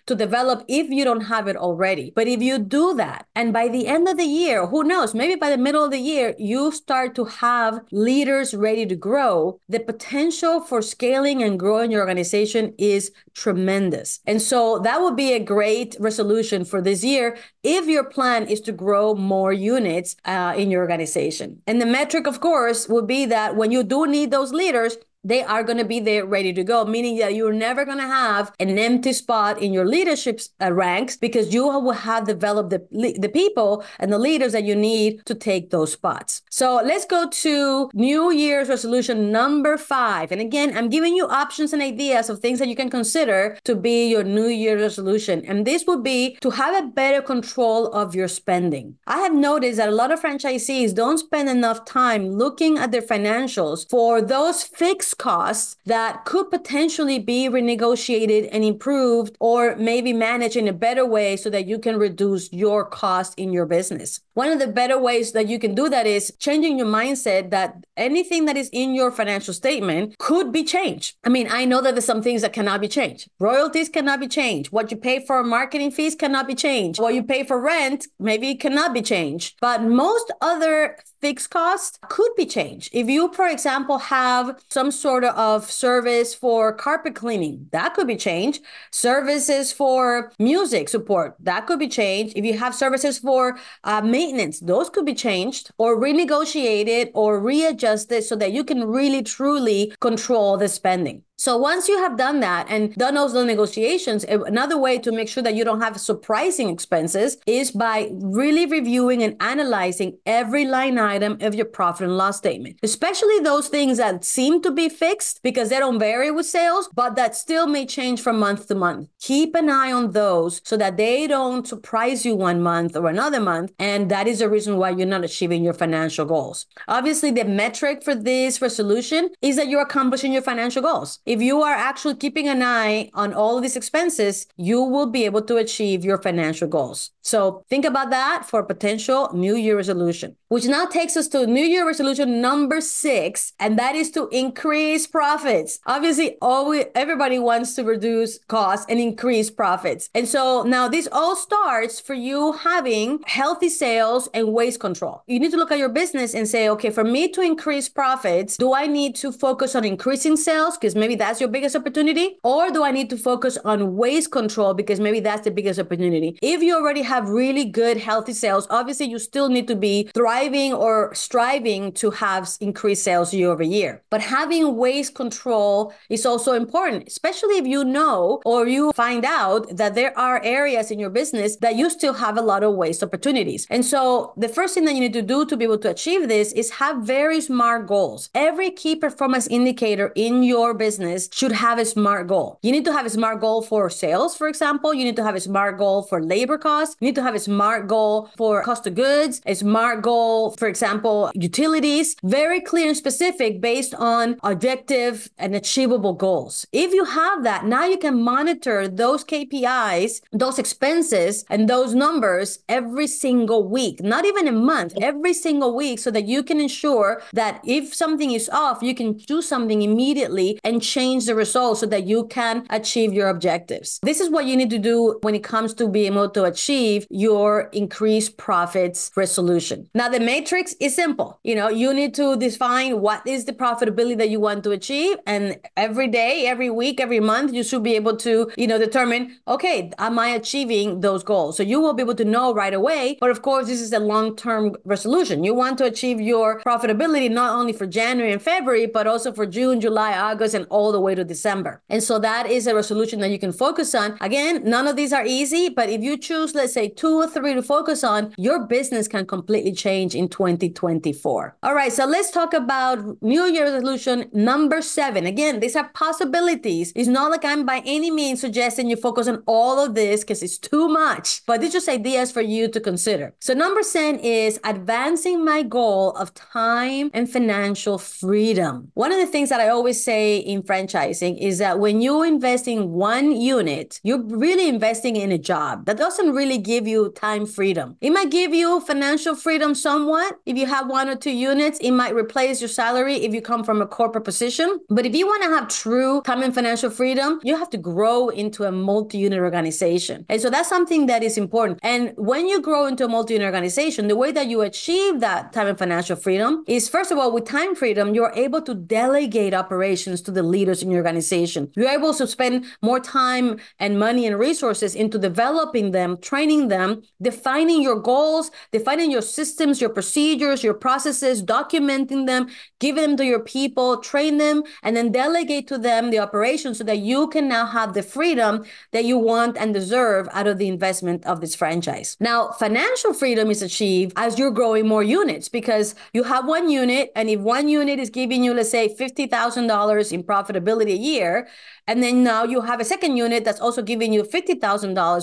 to 0.06 0.16
develop 0.16 0.64
if 0.68 0.90
you 0.90 1.04
don't 1.04 1.22
have 1.22 1.48
it 1.48 1.56
it 1.56 1.62
already. 1.62 2.12
But 2.16 2.28
if 2.28 2.42
you 2.42 2.60
do 2.60 2.94
that, 2.96 3.28
and 3.36 3.52
by 3.54 3.68
the 3.68 3.88
end 3.88 4.08
of 4.08 4.18
the 4.18 4.26
year, 4.26 4.68
who 4.68 4.84
knows, 4.84 5.14
maybe 5.14 5.36
by 5.36 5.50
the 5.50 5.58
middle 5.58 5.84
of 5.84 5.92
the 5.92 6.00
year, 6.00 6.36
you 6.38 6.72
start 6.72 7.16
to 7.16 7.26
have 7.26 7.80
leaders 7.92 8.54
ready 8.54 8.86
to 8.86 8.96
grow, 8.96 9.60
the 9.68 9.80
potential 9.80 10.62
for 10.62 10.82
scaling 10.82 11.42
and 11.42 11.60
growing 11.60 11.92
your 11.92 12.02
organization 12.02 12.74
is 12.78 13.12
tremendous. 13.34 14.20
And 14.26 14.42
so 14.42 14.80
that 14.80 15.02
would 15.02 15.16
be 15.16 15.34
a 15.34 15.40
great 15.40 15.96
resolution 16.00 16.66
for 16.66 16.82
this 16.82 17.04
year 17.04 17.38
if 17.64 17.88
your 17.88 18.04
plan 18.04 18.48
is 18.48 18.62
to 18.62 18.72
grow 18.72 19.16
more 19.16 19.54
units 19.54 20.16
uh, 20.26 20.54
in 20.58 20.70
your 20.72 20.82
organization. 20.82 21.62
And 21.68 21.82
the 21.82 21.86
metric, 21.86 22.28
of 22.28 22.40
course, 22.40 22.88
would 22.88 23.08
be 23.08 23.26
that 23.26 23.56
when 23.56 23.72
you 23.72 23.84
do 23.84 24.06
need 24.06 24.32
those 24.32 24.54
leaders, 24.54 24.98
they 25.26 25.42
are 25.44 25.64
going 25.64 25.80
to 25.80 25.86
be 25.86 26.00
there 26.00 26.26
ready 26.26 26.54
to 26.54 26.64
go, 26.64 26.86
meaning 26.86 27.18
that 27.18 27.34
you're 27.34 27.52
never 27.52 27.84
going 27.84 27.98
to 27.98 28.08
have 28.08 28.54
an 28.60 28.78
empty 28.78 29.12
spot 29.12 29.60
in 29.62 29.74
your 29.74 29.86
leadership 29.86 30.40
uh, 30.62 30.72
ranks 30.72 31.18
because 31.18 31.54
you 31.54 31.64
will 31.64 31.92
have 31.92 32.28
developed 32.28 32.70
the, 32.70 33.18
the 33.20 33.30
people 33.30 33.84
and 34.00 34.14
the 34.14 34.20
leaders 34.20 34.52
that 34.52 34.64
you 34.64 34.76
need 34.76 35.26
to 35.26 35.34
take 35.34 35.72
those 35.72 35.92
spots. 35.94 36.44
So 36.52 36.76
let's 36.76 37.06
go 37.06 37.28
to 37.28 37.90
New 37.94 38.32
Year's 38.32 38.70
resolution 38.70 39.32
number 39.32 39.78
five. 39.78 40.32
And 40.32 40.40
again, 40.40 40.78
I'm 40.78 40.90
giving 40.90 41.16
you 41.16 41.28
options 41.28 41.74
and 41.74 41.82
ideas 41.82 42.30
of 42.30 42.40
things 42.40 42.60
that 42.60 42.68
you 42.68 42.76
can 42.76 42.92
consider 42.92 43.58
to 43.64 43.76
be 43.76 44.08
your 44.08 44.24
New 44.24 44.48
Year's 44.48 44.82
resolution. 44.82 45.44
And 45.46 45.66
this 45.66 45.86
would 45.88 46.04
be 46.04 46.38
to 46.42 46.52
have 46.52 46.76
a 46.84 46.88
better 46.88 47.22
control 47.22 47.88
of 47.88 48.14
your 48.14 48.28
spending. 48.28 48.98
I 49.08 49.18
have 49.20 49.34
noticed 49.34 49.78
that 49.78 49.90
a 49.90 49.96
lot 49.96 50.12
of 50.12 50.22
franchisees 50.22 50.94
don't 50.94 51.18
spend 51.18 51.50
enough 51.50 51.84
time 51.86 52.30
looking 52.30 52.78
at 52.78 52.92
their 52.92 53.02
financials 53.02 53.90
for 53.90 54.22
those 54.22 54.62
fixed 54.64 55.15
costs 55.16 55.78
that 55.86 56.26
could 56.26 56.50
potentially 56.50 57.20
be 57.20 57.48
renegotiated 57.50 58.50
and 58.52 58.64
improved 58.64 59.36
or 59.40 59.76
maybe 59.76 60.14
managed 60.14 60.56
in 60.56 60.68
a 60.68 60.74
better 60.74 61.06
way 61.06 61.38
so 61.38 61.50
that 61.50 61.66
you 61.66 61.80
can 61.80 61.98
reduce 61.98 62.52
your 62.52 62.86
cost 62.86 63.34
in 63.38 63.52
your 63.54 63.66
business. 63.66 64.22
One 64.36 64.50
of 64.50 64.60
the 64.60 64.68
better 64.68 65.00
ways 65.00 65.32
that 65.32 65.48
you 65.48 65.60
can 65.60 65.74
do 65.74 65.88
that 65.88 66.06
is 66.06 66.34
changing 66.40 66.78
your 66.78 66.88
mindset 66.88 67.52
that 67.52 67.86
anything 67.96 68.44
that 68.46 68.58
is 68.58 68.70
in 68.74 68.94
your 68.94 69.10
financial 69.10 69.54
statement 69.54 70.18
could 70.20 70.52
be 70.52 70.66
changed. 70.66 71.16
I 71.24 71.30
mean, 71.30 71.48
I 71.50 71.64
know 71.64 71.82
that 71.82 71.96
there's 71.96 72.04
some 72.04 72.22
things 72.22 72.42
that 72.42 72.52
cannot 72.52 72.82
be 72.82 72.90
changed. 72.90 73.30
Royalties 73.40 73.88
cannot 73.88 74.20
be 74.20 74.28
changed. 74.28 74.74
What 74.74 74.92
you 74.92 74.98
pay 74.98 75.26
for 75.26 75.42
marketing 75.42 75.92
fees 75.92 76.16
cannot 76.16 76.48
be 76.48 76.56
changed. 76.56 77.00
What 77.00 77.14
you 77.14 77.24
pay 77.24 77.46
for 77.46 77.62
rent 77.62 78.08
maybe 78.20 78.56
cannot 78.56 78.94
be 78.94 79.02
changed. 79.02 79.56
But 79.62 79.84
most 79.84 80.34
other 80.42 80.98
fixed 81.22 81.50
costs 81.50 81.98
could 82.10 82.36
be 82.36 82.46
changed. 82.46 82.90
If 82.92 83.08
you, 83.10 83.32
for 83.34 83.48
example, 83.48 83.98
have 84.00 84.62
some 84.70 84.92
sort 84.92 85.24
of 85.24 85.72
service 85.72 86.36
for 86.36 86.74
carpet 86.74 87.16
cleaning, 87.16 87.70
that 87.72 87.94
could 87.94 88.06
be 88.06 88.18
changed. 88.18 88.62
Services 88.92 89.72
for 89.72 90.34
music 90.40 90.90
support, 90.90 91.36
that 91.40 91.68
could 91.68 91.80
be 91.80 91.88
changed. 91.88 92.36
If 92.36 92.44
you 92.44 92.58
have 92.58 92.76
services 92.76 93.18
for 93.18 93.58
uh, 93.86 94.02
maintenance, 94.02 94.25
those 94.62 94.90
could 94.90 95.06
be 95.06 95.14
changed 95.14 95.72
or 95.78 95.98
renegotiated 95.98 97.12
or 97.14 97.40
readjusted 97.40 98.24
so 98.24 98.36
that 98.36 98.52
you 98.52 98.64
can 98.64 98.84
really 98.86 99.24
truly 99.24 99.94
control 100.00 100.58
the 100.58 100.68
spending. 100.68 101.24
So 101.38 101.58
once 101.58 101.90
you 101.90 101.98
have 101.98 102.18
done 102.18 102.40
that 102.40 102.68
and 102.70 102.96
done 102.96 103.16
those 103.16 103.34
negotiations, 103.34 104.24
eh, 104.30 104.38
another 104.46 104.78
way 104.78 104.98
to 105.00 105.12
make 105.12 105.28
sure 105.28 105.44
that 105.44 105.54
you 105.54 105.66
don't 105.66 105.82
have 105.82 106.00
surprising 106.00 106.70
expenses 106.70 107.36
is 107.46 107.72
by 107.72 108.10
really 108.14 108.66
reviewing 108.66 109.22
and 109.22 109.36
analyzing 109.42 110.18
every 110.26 110.64
line 110.64 110.98
item 110.98 111.38
of 111.42 111.54
your 111.54 111.66
profit 111.66 112.08
and 112.08 112.18
loss 112.18 112.38
statement, 112.38 112.80
especially 112.84 113.40
those 113.40 113.68
things 113.68 113.98
that 113.98 114.24
seem 114.24 114.62
to 114.62 114.72
be 114.72 114.88
fixed 114.88 115.44
because 115.44 115.70
they 115.70 115.78
don't 115.78 116.00
vary 116.00 116.32
with 116.32 116.46
sales, 116.46 116.90
but 116.96 117.18
that 117.18 117.36
still 117.36 117.68
may 117.68 117.86
change 117.86 118.22
from 118.22 118.40
month 118.40 118.68
to 118.70 118.76
month. 118.76 119.10
Keep 119.20 119.56
an 119.56 119.70
eye 119.70 119.92
on 119.92 120.12
those 120.12 120.62
so 120.64 120.78
that 120.78 120.96
they 120.96 121.28
don't 121.28 121.68
surprise 121.68 122.26
you 122.26 122.36
one 122.36 122.62
month 122.62 122.96
or 122.96 123.10
another 123.10 123.42
month. 123.42 123.74
And 123.78 124.10
that 124.10 124.26
is 124.28 124.40
the 124.40 124.50
reason 124.50 124.78
why 124.78 124.92
you're 124.92 125.06
not 125.06 125.26
achieving 125.26 125.66
your 125.66 125.74
financial 125.74 126.26
goals. 126.26 126.66
Obviously, 126.88 127.32
the 127.32 127.44
metric 127.44 128.04
for 128.04 128.16
this 128.16 128.62
resolution 128.62 129.32
is 129.42 129.58
that 129.58 129.68
you're 129.68 129.82
accomplishing 129.82 130.32
your 130.32 130.42
financial 130.42 130.82
goals 130.82 131.20
if 131.26 131.42
you 131.42 131.62
are 131.62 131.74
actually 131.74 132.16
keeping 132.16 132.48
an 132.48 132.62
eye 132.62 133.10
on 133.14 133.34
all 133.34 133.58
of 133.58 133.64
these 133.64 133.76
expenses, 133.76 134.48
you 134.58 134.82
will 134.82 135.08
be 135.08 135.26
able 135.26 135.42
to 135.42 135.58
achieve 135.58 136.06
your 136.06 136.22
financial 136.22 136.68
goals. 136.68 137.12
So 137.22 137.64
think 137.70 137.86
about 137.86 138.12
that 138.12 138.46
for 138.48 138.62
potential 138.64 139.32
New 139.34 139.56
Year 139.56 139.76
resolution, 139.76 140.36
which 140.50 140.66
now 140.66 140.86
takes 140.86 141.18
us 141.18 141.28
to 141.30 141.48
New 141.48 141.64
Year 141.64 141.86
resolution 141.88 142.40
number 142.40 142.80
six, 142.82 143.54
and 143.60 143.80
that 143.80 143.96
is 143.96 144.12
to 144.12 144.28
increase 144.30 145.08
profits. 145.08 145.80
Obviously, 145.88 146.38
always 146.42 146.86
everybody 146.94 147.40
wants 147.40 147.74
to 147.76 147.84
reduce 147.84 148.38
costs 148.48 148.86
and 148.88 149.00
increase 149.00 149.50
profits. 149.50 150.10
And 150.14 150.28
so 150.28 150.62
now 150.62 150.88
this 150.88 151.08
all 151.12 151.36
starts 151.36 152.00
for 152.00 152.14
you 152.14 152.54
having 152.54 153.24
healthy 153.26 153.70
sales 153.70 154.30
and 154.34 154.54
waste 154.54 154.80
control. 154.80 155.24
You 155.26 155.40
need 155.40 155.52
to 155.52 155.58
look 155.58 155.72
at 155.72 155.80
your 155.80 155.90
business 155.90 156.36
and 156.36 156.48
say, 156.48 156.70
okay, 156.70 156.92
for 156.92 157.04
me 157.04 157.28
to 157.30 157.42
increase 157.42 157.90
profits, 157.90 158.58
do 158.58 158.74
I 158.74 158.86
need 158.86 159.16
to 159.16 159.32
focus 159.32 159.74
on 159.76 159.84
increasing 159.84 160.38
sales? 160.38 160.78
Because 160.78 160.94
maybe 160.94 161.15
that's 161.16 161.40
your 161.40 161.50
biggest 161.50 161.76
opportunity. 161.76 162.38
Or 162.44 162.70
do 162.72 162.84
I 162.84 162.92
need 162.92 163.10
to 163.10 163.18
focus 163.18 163.58
on 163.66 163.96
waste 163.96 164.32
control? 164.32 164.74
Because 164.74 165.00
maybe 165.00 165.20
that's 165.20 165.44
the 165.44 165.52
biggest 165.52 165.80
opportunity. 165.80 166.38
If 166.42 166.62
you 166.62 166.76
already 166.76 167.02
have 167.02 167.30
really 167.30 167.66
good, 167.66 167.98
healthy 167.98 168.34
sales, 168.34 168.68
obviously 168.70 169.08
you 169.08 169.20
still 169.20 169.50
need 169.50 169.68
to 169.68 169.76
be 169.76 170.10
thriving 170.14 170.74
or 170.74 171.14
striving 171.14 171.92
to 171.94 172.12
have 172.12 172.50
increased 172.60 173.04
sales 173.04 173.34
year 173.34 173.50
over 173.50 173.64
year. 173.64 174.04
But 174.10 174.22
having 174.22 174.76
waste 174.76 175.16
control 175.16 175.94
is 176.10 176.26
also 176.26 176.54
important, 176.54 177.08
especially 177.08 177.58
if 177.58 177.66
you 177.66 177.84
know 177.84 178.42
or 178.46 178.68
you 178.68 178.92
find 178.94 179.26
out 179.26 179.76
that 179.76 179.96
there 179.96 180.18
are 180.18 180.42
areas 180.44 180.92
in 180.92 181.00
your 181.00 181.10
business 181.10 181.58
that 181.58 181.76
you 181.76 181.90
still 181.90 182.14
have 182.14 182.38
a 182.38 182.42
lot 182.42 182.64
of 182.64 182.76
waste 182.76 183.04
opportunities. 183.04 183.68
And 183.70 183.86
so 183.86 184.34
the 184.38 184.50
first 184.50 184.74
thing 184.74 184.86
that 184.86 184.96
you 184.96 185.02
need 185.02 185.14
to 185.14 185.22
do 185.22 185.46
to 185.46 185.58
be 185.58 185.66
able 185.66 185.78
to 185.80 185.90
achieve 185.90 186.28
this 186.28 186.52
is 186.54 186.72
have 186.72 187.04
very 187.04 187.42
smart 187.42 187.88
goals. 187.88 188.30
Every 188.34 188.72
key 188.72 188.96
performance 188.96 189.48
indicator 189.48 190.12
in 190.16 190.44
your 190.44 190.74
business 190.74 191.05
business 191.06 191.30
should 191.34 191.52
have 191.52 191.80
a 191.80 191.86
smart 191.86 192.28
goal. 192.28 192.60
You 192.62 192.72
need 192.72 192.86
to 192.86 192.94
have 192.94 193.06
a 193.06 193.10
smart 193.10 193.40
goal 193.42 193.62
for 193.62 193.90
sales, 193.90 194.36
for 194.36 194.48
example. 194.48 194.94
You 194.94 195.04
need 195.04 195.16
to 195.16 195.24
have 195.24 195.36
a 195.36 195.40
smart 195.40 195.78
goal 195.78 196.04
for 196.04 196.22
labor 196.22 196.58
costs. 196.58 196.96
You 197.00 197.08
need 197.08 197.16
to 197.16 197.24
have 197.24 197.36
a 197.36 197.40
smart 197.40 197.88
goal 197.88 198.30
for 198.38 198.64
cost 198.64 198.88
of 198.88 198.96
goods, 198.96 199.42
a 199.46 199.56
smart 199.56 200.02
goal, 200.02 200.52
for 200.52 200.68
example, 200.68 201.32
utilities, 201.34 202.16
very 202.24 202.62
clear 202.62 202.88
and 202.88 202.98
specific 202.98 203.62
based 203.62 203.94
on 203.96 204.38
objective 204.44 205.30
and 205.38 205.56
achievable 205.56 206.14
goals. 206.14 206.66
If 206.72 206.94
you 206.94 207.06
have 207.06 207.44
that, 207.44 207.66
now 207.66 207.86
you 207.86 207.98
can 207.98 208.22
monitor 208.22 208.88
those 208.88 209.24
KPIs, 209.24 210.22
those 210.32 210.60
expenses, 210.60 211.46
and 211.50 211.68
those 211.68 211.94
numbers 211.94 212.60
every 212.70 213.08
single 213.08 213.68
week, 213.68 214.02
not 214.02 214.26
even 214.26 214.48
a 214.48 214.52
month, 214.52 214.94
every 215.02 215.34
single 215.34 215.76
week, 215.76 216.00
so 216.00 216.12
that 216.12 216.26
you 216.26 216.44
can 216.44 216.60
ensure 216.60 217.22
that 217.34 217.62
if 217.66 217.94
something 217.94 218.32
is 218.32 218.50
off, 218.50 218.82
you 218.82 218.96
can 218.96 219.14
do 219.14 219.42
something 219.42 219.82
immediately 219.82 220.60
and 220.64 220.84
change 220.96 221.26
the 221.26 221.36
results 221.36 221.82
so 221.82 221.86
that 221.86 222.04
you 222.12 222.26
can 222.28 222.66
achieve 222.70 223.12
your 223.14 223.28
objectives. 223.36 224.00
This 224.04 224.20
is 224.24 224.30
what 224.30 224.46
you 224.46 224.56
need 224.56 224.70
to 224.70 224.80
do 224.80 225.20
when 225.24 225.36
it 225.36 225.44
comes 225.44 225.74
to 225.76 225.88
being 225.88 226.14
able 226.14 226.30
to 226.30 226.44
achieve 226.54 227.06
your 227.10 227.70
increased 227.74 228.38
profits 228.38 229.12
resolution. 229.16 229.90
Now, 229.94 230.08
the 230.10 230.20
matrix 230.20 230.76
is 230.80 230.96
simple. 230.96 231.40
You 231.44 231.56
know, 231.56 231.70
you 231.70 231.94
need 231.94 232.14
to 232.16 232.38
define 232.38 233.02
what 233.02 233.22
is 233.28 233.44
the 233.46 233.54
profitability 233.54 234.18
that 234.22 234.30
you 234.30 234.40
want 234.40 234.64
to 234.64 234.72
achieve. 234.72 235.18
And 235.26 235.44
every 235.76 236.08
day, 236.08 236.46
every 236.48 236.70
week, 236.70 237.02
every 237.02 237.20
month, 237.20 237.54
you 237.54 237.64
should 237.64 237.84
be 237.84 237.96
able 237.96 238.16
to, 238.28 238.34
you 238.58 238.68
know, 238.68 238.78
determine, 238.78 239.38
okay, 239.48 239.92
am 239.98 240.18
I 240.18 240.30
achieving 240.30 241.02
those 241.02 241.24
goals? 241.24 241.58
So 241.58 241.64
you 241.64 241.82
will 241.82 241.94
be 241.94 242.04
able 242.04 242.20
to 242.24 242.26
know 242.36 242.54
right 242.54 242.74
away. 242.74 243.18
But 243.20 243.32
of 243.36 243.42
course, 243.42 243.68
this 243.68 243.82
is 243.82 243.92
a 243.92 244.00
long 244.00 244.36
term 244.36 244.76
resolution. 244.86 245.44
You 245.44 245.54
want 245.54 245.78
to 245.80 245.86
achieve 245.86 246.22
your 246.22 246.62
profitability 246.62 247.30
not 247.30 247.52
only 247.60 247.74
for 247.74 247.86
January 247.86 248.32
and 248.32 248.42
February, 248.42 248.86
but 248.98 249.08
also 249.08 249.34
for 249.34 249.46
June, 249.46 249.82
July, 249.82 250.12
August, 250.18 250.56
and 250.56 250.66
all 250.86 250.92
the 250.92 251.00
way 251.00 251.16
to 251.16 251.24
December. 251.24 251.82
And 251.90 252.04
so 252.04 252.20
that 252.20 252.46
is 252.50 252.68
a 252.68 252.76
resolution 252.76 253.20
that 253.22 253.32
you 253.32 253.40
can 253.40 253.52
focus 253.52 253.96
on. 253.96 254.18
Again, 254.22 254.64
none 254.64 254.88
of 254.88 254.96
these 254.96 255.12
are 255.12 255.26
easy, 255.26 255.68
but 255.70 255.90
if 255.90 256.02
you 256.04 256.16
choose, 256.16 256.54
let's 256.54 256.74
say, 256.74 256.90
two 256.90 257.16
or 257.22 257.28
three 257.28 257.56
to 257.56 257.64
focus 257.64 258.04
on, 258.04 258.34
your 258.38 258.60
business 258.68 259.08
can 259.08 259.26
completely 259.26 259.74
change 259.74 260.14
in 260.14 260.30
2024. 260.30 261.58
All 261.64 261.74
right, 261.74 261.92
so 261.92 262.06
let's 262.06 262.30
talk 262.30 262.54
about 262.54 263.00
New 263.24 263.46
Year 263.46 263.64
resolution 263.64 264.30
number 264.32 264.80
seven. 264.84 265.26
Again, 265.26 265.60
these 265.60 265.76
are 265.76 265.90
possibilities. 265.90 266.94
It's 266.96 267.08
not 267.08 267.32
like 267.32 267.44
I'm 267.44 267.66
by 267.66 267.82
any 267.86 268.12
means 268.12 268.42
suggesting 268.42 268.88
you 268.88 268.96
focus 268.96 269.28
on 269.28 269.42
all 269.48 269.84
of 269.84 269.96
this 269.96 270.22
because 270.22 270.44
it's 270.44 270.60
too 270.60 270.88
much, 270.88 271.44
but 271.48 271.62
these 271.62 271.74
just 271.74 271.90
ideas 271.90 272.32
for 272.32 272.42
you 272.42 272.68
to 272.68 272.80
consider. 272.80 273.34
So, 273.40 273.56
number 273.56 273.82
10 273.82 274.20
is 274.20 274.60
advancing 274.64 275.44
my 275.44 275.64
goal 275.64 276.12
of 276.12 276.34
time 276.36 277.10
and 277.14 277.28
financial 277.28 277.98
freedom. 277.98 278.92
One 278.94 279.12
of 279.12 279.18
the 279.18 279.26
things 279.26 279.50
that 279.50 279.60
I 279.60 279.70
always 279.70 280.04
say 280.04 280.38
in 280.38 280.62
franchising 280.76 281.38
is 281.40 281.58
that 281.60 281.80
when 281.80 282.02
you 282.02 282.24
invest 282.24 282.68
in 282.68 282.92
one 282.92 283.32
unit, 283.32 284.00
you're 284.04 284.22
really 284.24 284.68
investing 284.68 285.16
in 285.16 285.32
a 285.32 285.38
job. 285.38 285.86
That 285.86 285.98
doesn't 285.98 286.34
really 286.34 286.58
give 286.58 286.88
you 286.88 287.12
time 287.12 287.46
freedom. 287.46 287.98
It 288.02 288.12
might 288.12 288.30
give 288.30 288.54
you 288.54 288.82
financial 288.82 289.36
freedom 289.36 289.76
somewhat. 289.76 290.40
If 290.46 290.58
you 290.58 290.66
have 290.66 290.90
one 290.90 291.10
or 291.10 291.16
two 291.16 291.32
units, 291.32 291.80
it 291.80 291.92
might 291.92 292.16
replace 292.16 292.62
your 292.62 292.68
salary 292.68 293.16
if 293.16 293.34
you 293.34 293.42
come 293.42 293.64
from 293.64 293.82
a 293.82 293.88
corporate 293.88 294.26
position. 294.26 294.80
But 294.90 295.06
if 295.06 295.16
you 295.16 295.26
want 295.26 295.44
to 295.44 295.50
have 295.50 295.68
true 295.68 296.22
time 296.22 296.44
and 296.44 296.54
financial 296.54 296.90
freedom, 296.90 297.40
you 297.44 297.56
have 297.58 297.70
to 297.72 297.78
grow 297.78 298.30
into 298.30 298.64
a 298.64 298.72
multi 298.72 299.18
unit 299.18 299.40
organization. 299.40 300.26
And 300.30 300.42
so 300.42 300.50
that's 300.50 300.70
something 300.70 301.06
that 301.08 301.24
is 301.24 301.38
important. 301.38 301.80
And 301.84 302.14
when 302.18 302.48
you 302.48 302.62
grow 302.62 302.86
into 302.86 303.06
a 303.06 303.08
multi 303.08 303.36
unit 303.36 303.46
organization, 303.46 304.08
the 304.08 304.16
way 304.16 304.32
that 304.32 304.48
you 304.48 304.62
achieve 304.62 305.20
that 305.22 305.54
time 305.54 305.68
and 305.68 305.78
financial 305.78 306.16
freedom 306.16 306.64
is 306.68 306.90
first 306.90 307.12
of 307.12 307.18
all, 307.18 307.32
with 307.32 307.46
time 307.46 307.76
freedom, 307.76 308.14
you're 308.14 308.34
able 308.36 308.62
to 308.62 308.74
delegate 308.74 309.54
operations 309.54 310.22
to 310.22 310.32
the 310.32 310.44
leaders 310.66 310.82
in 310.82 310.90
your 310.90 311.00
organization. 311.00 311.72
You're 311.76 311.90
able 311.90 312.14
to 312.16 312.26
spend 312.26 312.66
more 312.82 313.00
time 313.00 313.60
and 313.78 314.00
money 314.00 314.26
and 314.26 314.40
resources 314.40 314.96
into 314.96 315.20
developing 315.20 315.92
them, 315.92 316.18
training 316.18 316.70
them, 316.70 317.04
defining 317.22 317.84
your 317.84 318.00
goals, 318.00 318.50
defining 318.72 319.12
your 319.12 319.22
systems, 319.22 319.80
your 319.80 319.92
procedures, 319.92 320.64
your 320.64 320.74
processes, 320.74 321.44
documenting 321.44 322.26
them, 322.26 322.48
giving 322.80 323.04
them 323.04 323.18
to 323.18 323.26
your 323.26 323.40
people, 323.40 323.98
train 323.98 324.40
them, 324.40 324.64
and 324.82 324.96
then 324.98 325.12
delegate 325.12 325.68
to 325.68 325.78
them 325.78 326.10
the 326.10 326.20
operation 326.20 326.74
so 326.74 326.84
that 326.84 326.98
you 326.98 327.28
can 327.28 327.48
now 327.48 327.66
have 327.66 327.94
the 327.94 328.02
freedom 328.02 328.66
that 328.92 329.06
you 329.06 329.18
want 329.18 329.58
and 329.58 329.74
deserve 329.74 330.28
out 330.32 330.48
of 330.48 330.58
the 330.58 330.68
investment 330.68 331.24
of 331.26 331.42
this 331.42 331.56
franchise. 331.56 332.18
Now, 332.20 332.52
financial 332.52 333.14
freedom 333.14 333.52
is 333.52 333.62
achieved 333.62 334.14
as 334.16 334.40
you're 334.40 334.50
growing 334.52 334.88
more 334.88 335.04
units 335.04 335.48
because 335.48 335.94
you 336.14 336.24
have 336.24 336.48
one 336.48 336.70
unit, 336.70 337.12
and 337.16 337.30
if 337.30 337.40
one 337.40 337.68
unit 337.68 338.00
is 338.00 338.10
giving 338.10 338.44
you, 338.44 338.54
let's 338.54 338.72
say, 338.72 338.96
$50,000 338.96 340.12
in 340.12 340.24
profitability 340.46 340.94
a 340.94 340.98
year, 340.98 341.48
and 341.88 342.02
then 342.02 342.24
now 342.24 342.44
you 342.44 342.62
have 342.62 342.80
a 342.80 342.86
second 342.86 343.16
unit 343.18 343.44
that's 343.46 343.60
also 343.60 343.82
giving 343.82 344.12
you 344.12 344.24
$50,000 344.24 344.60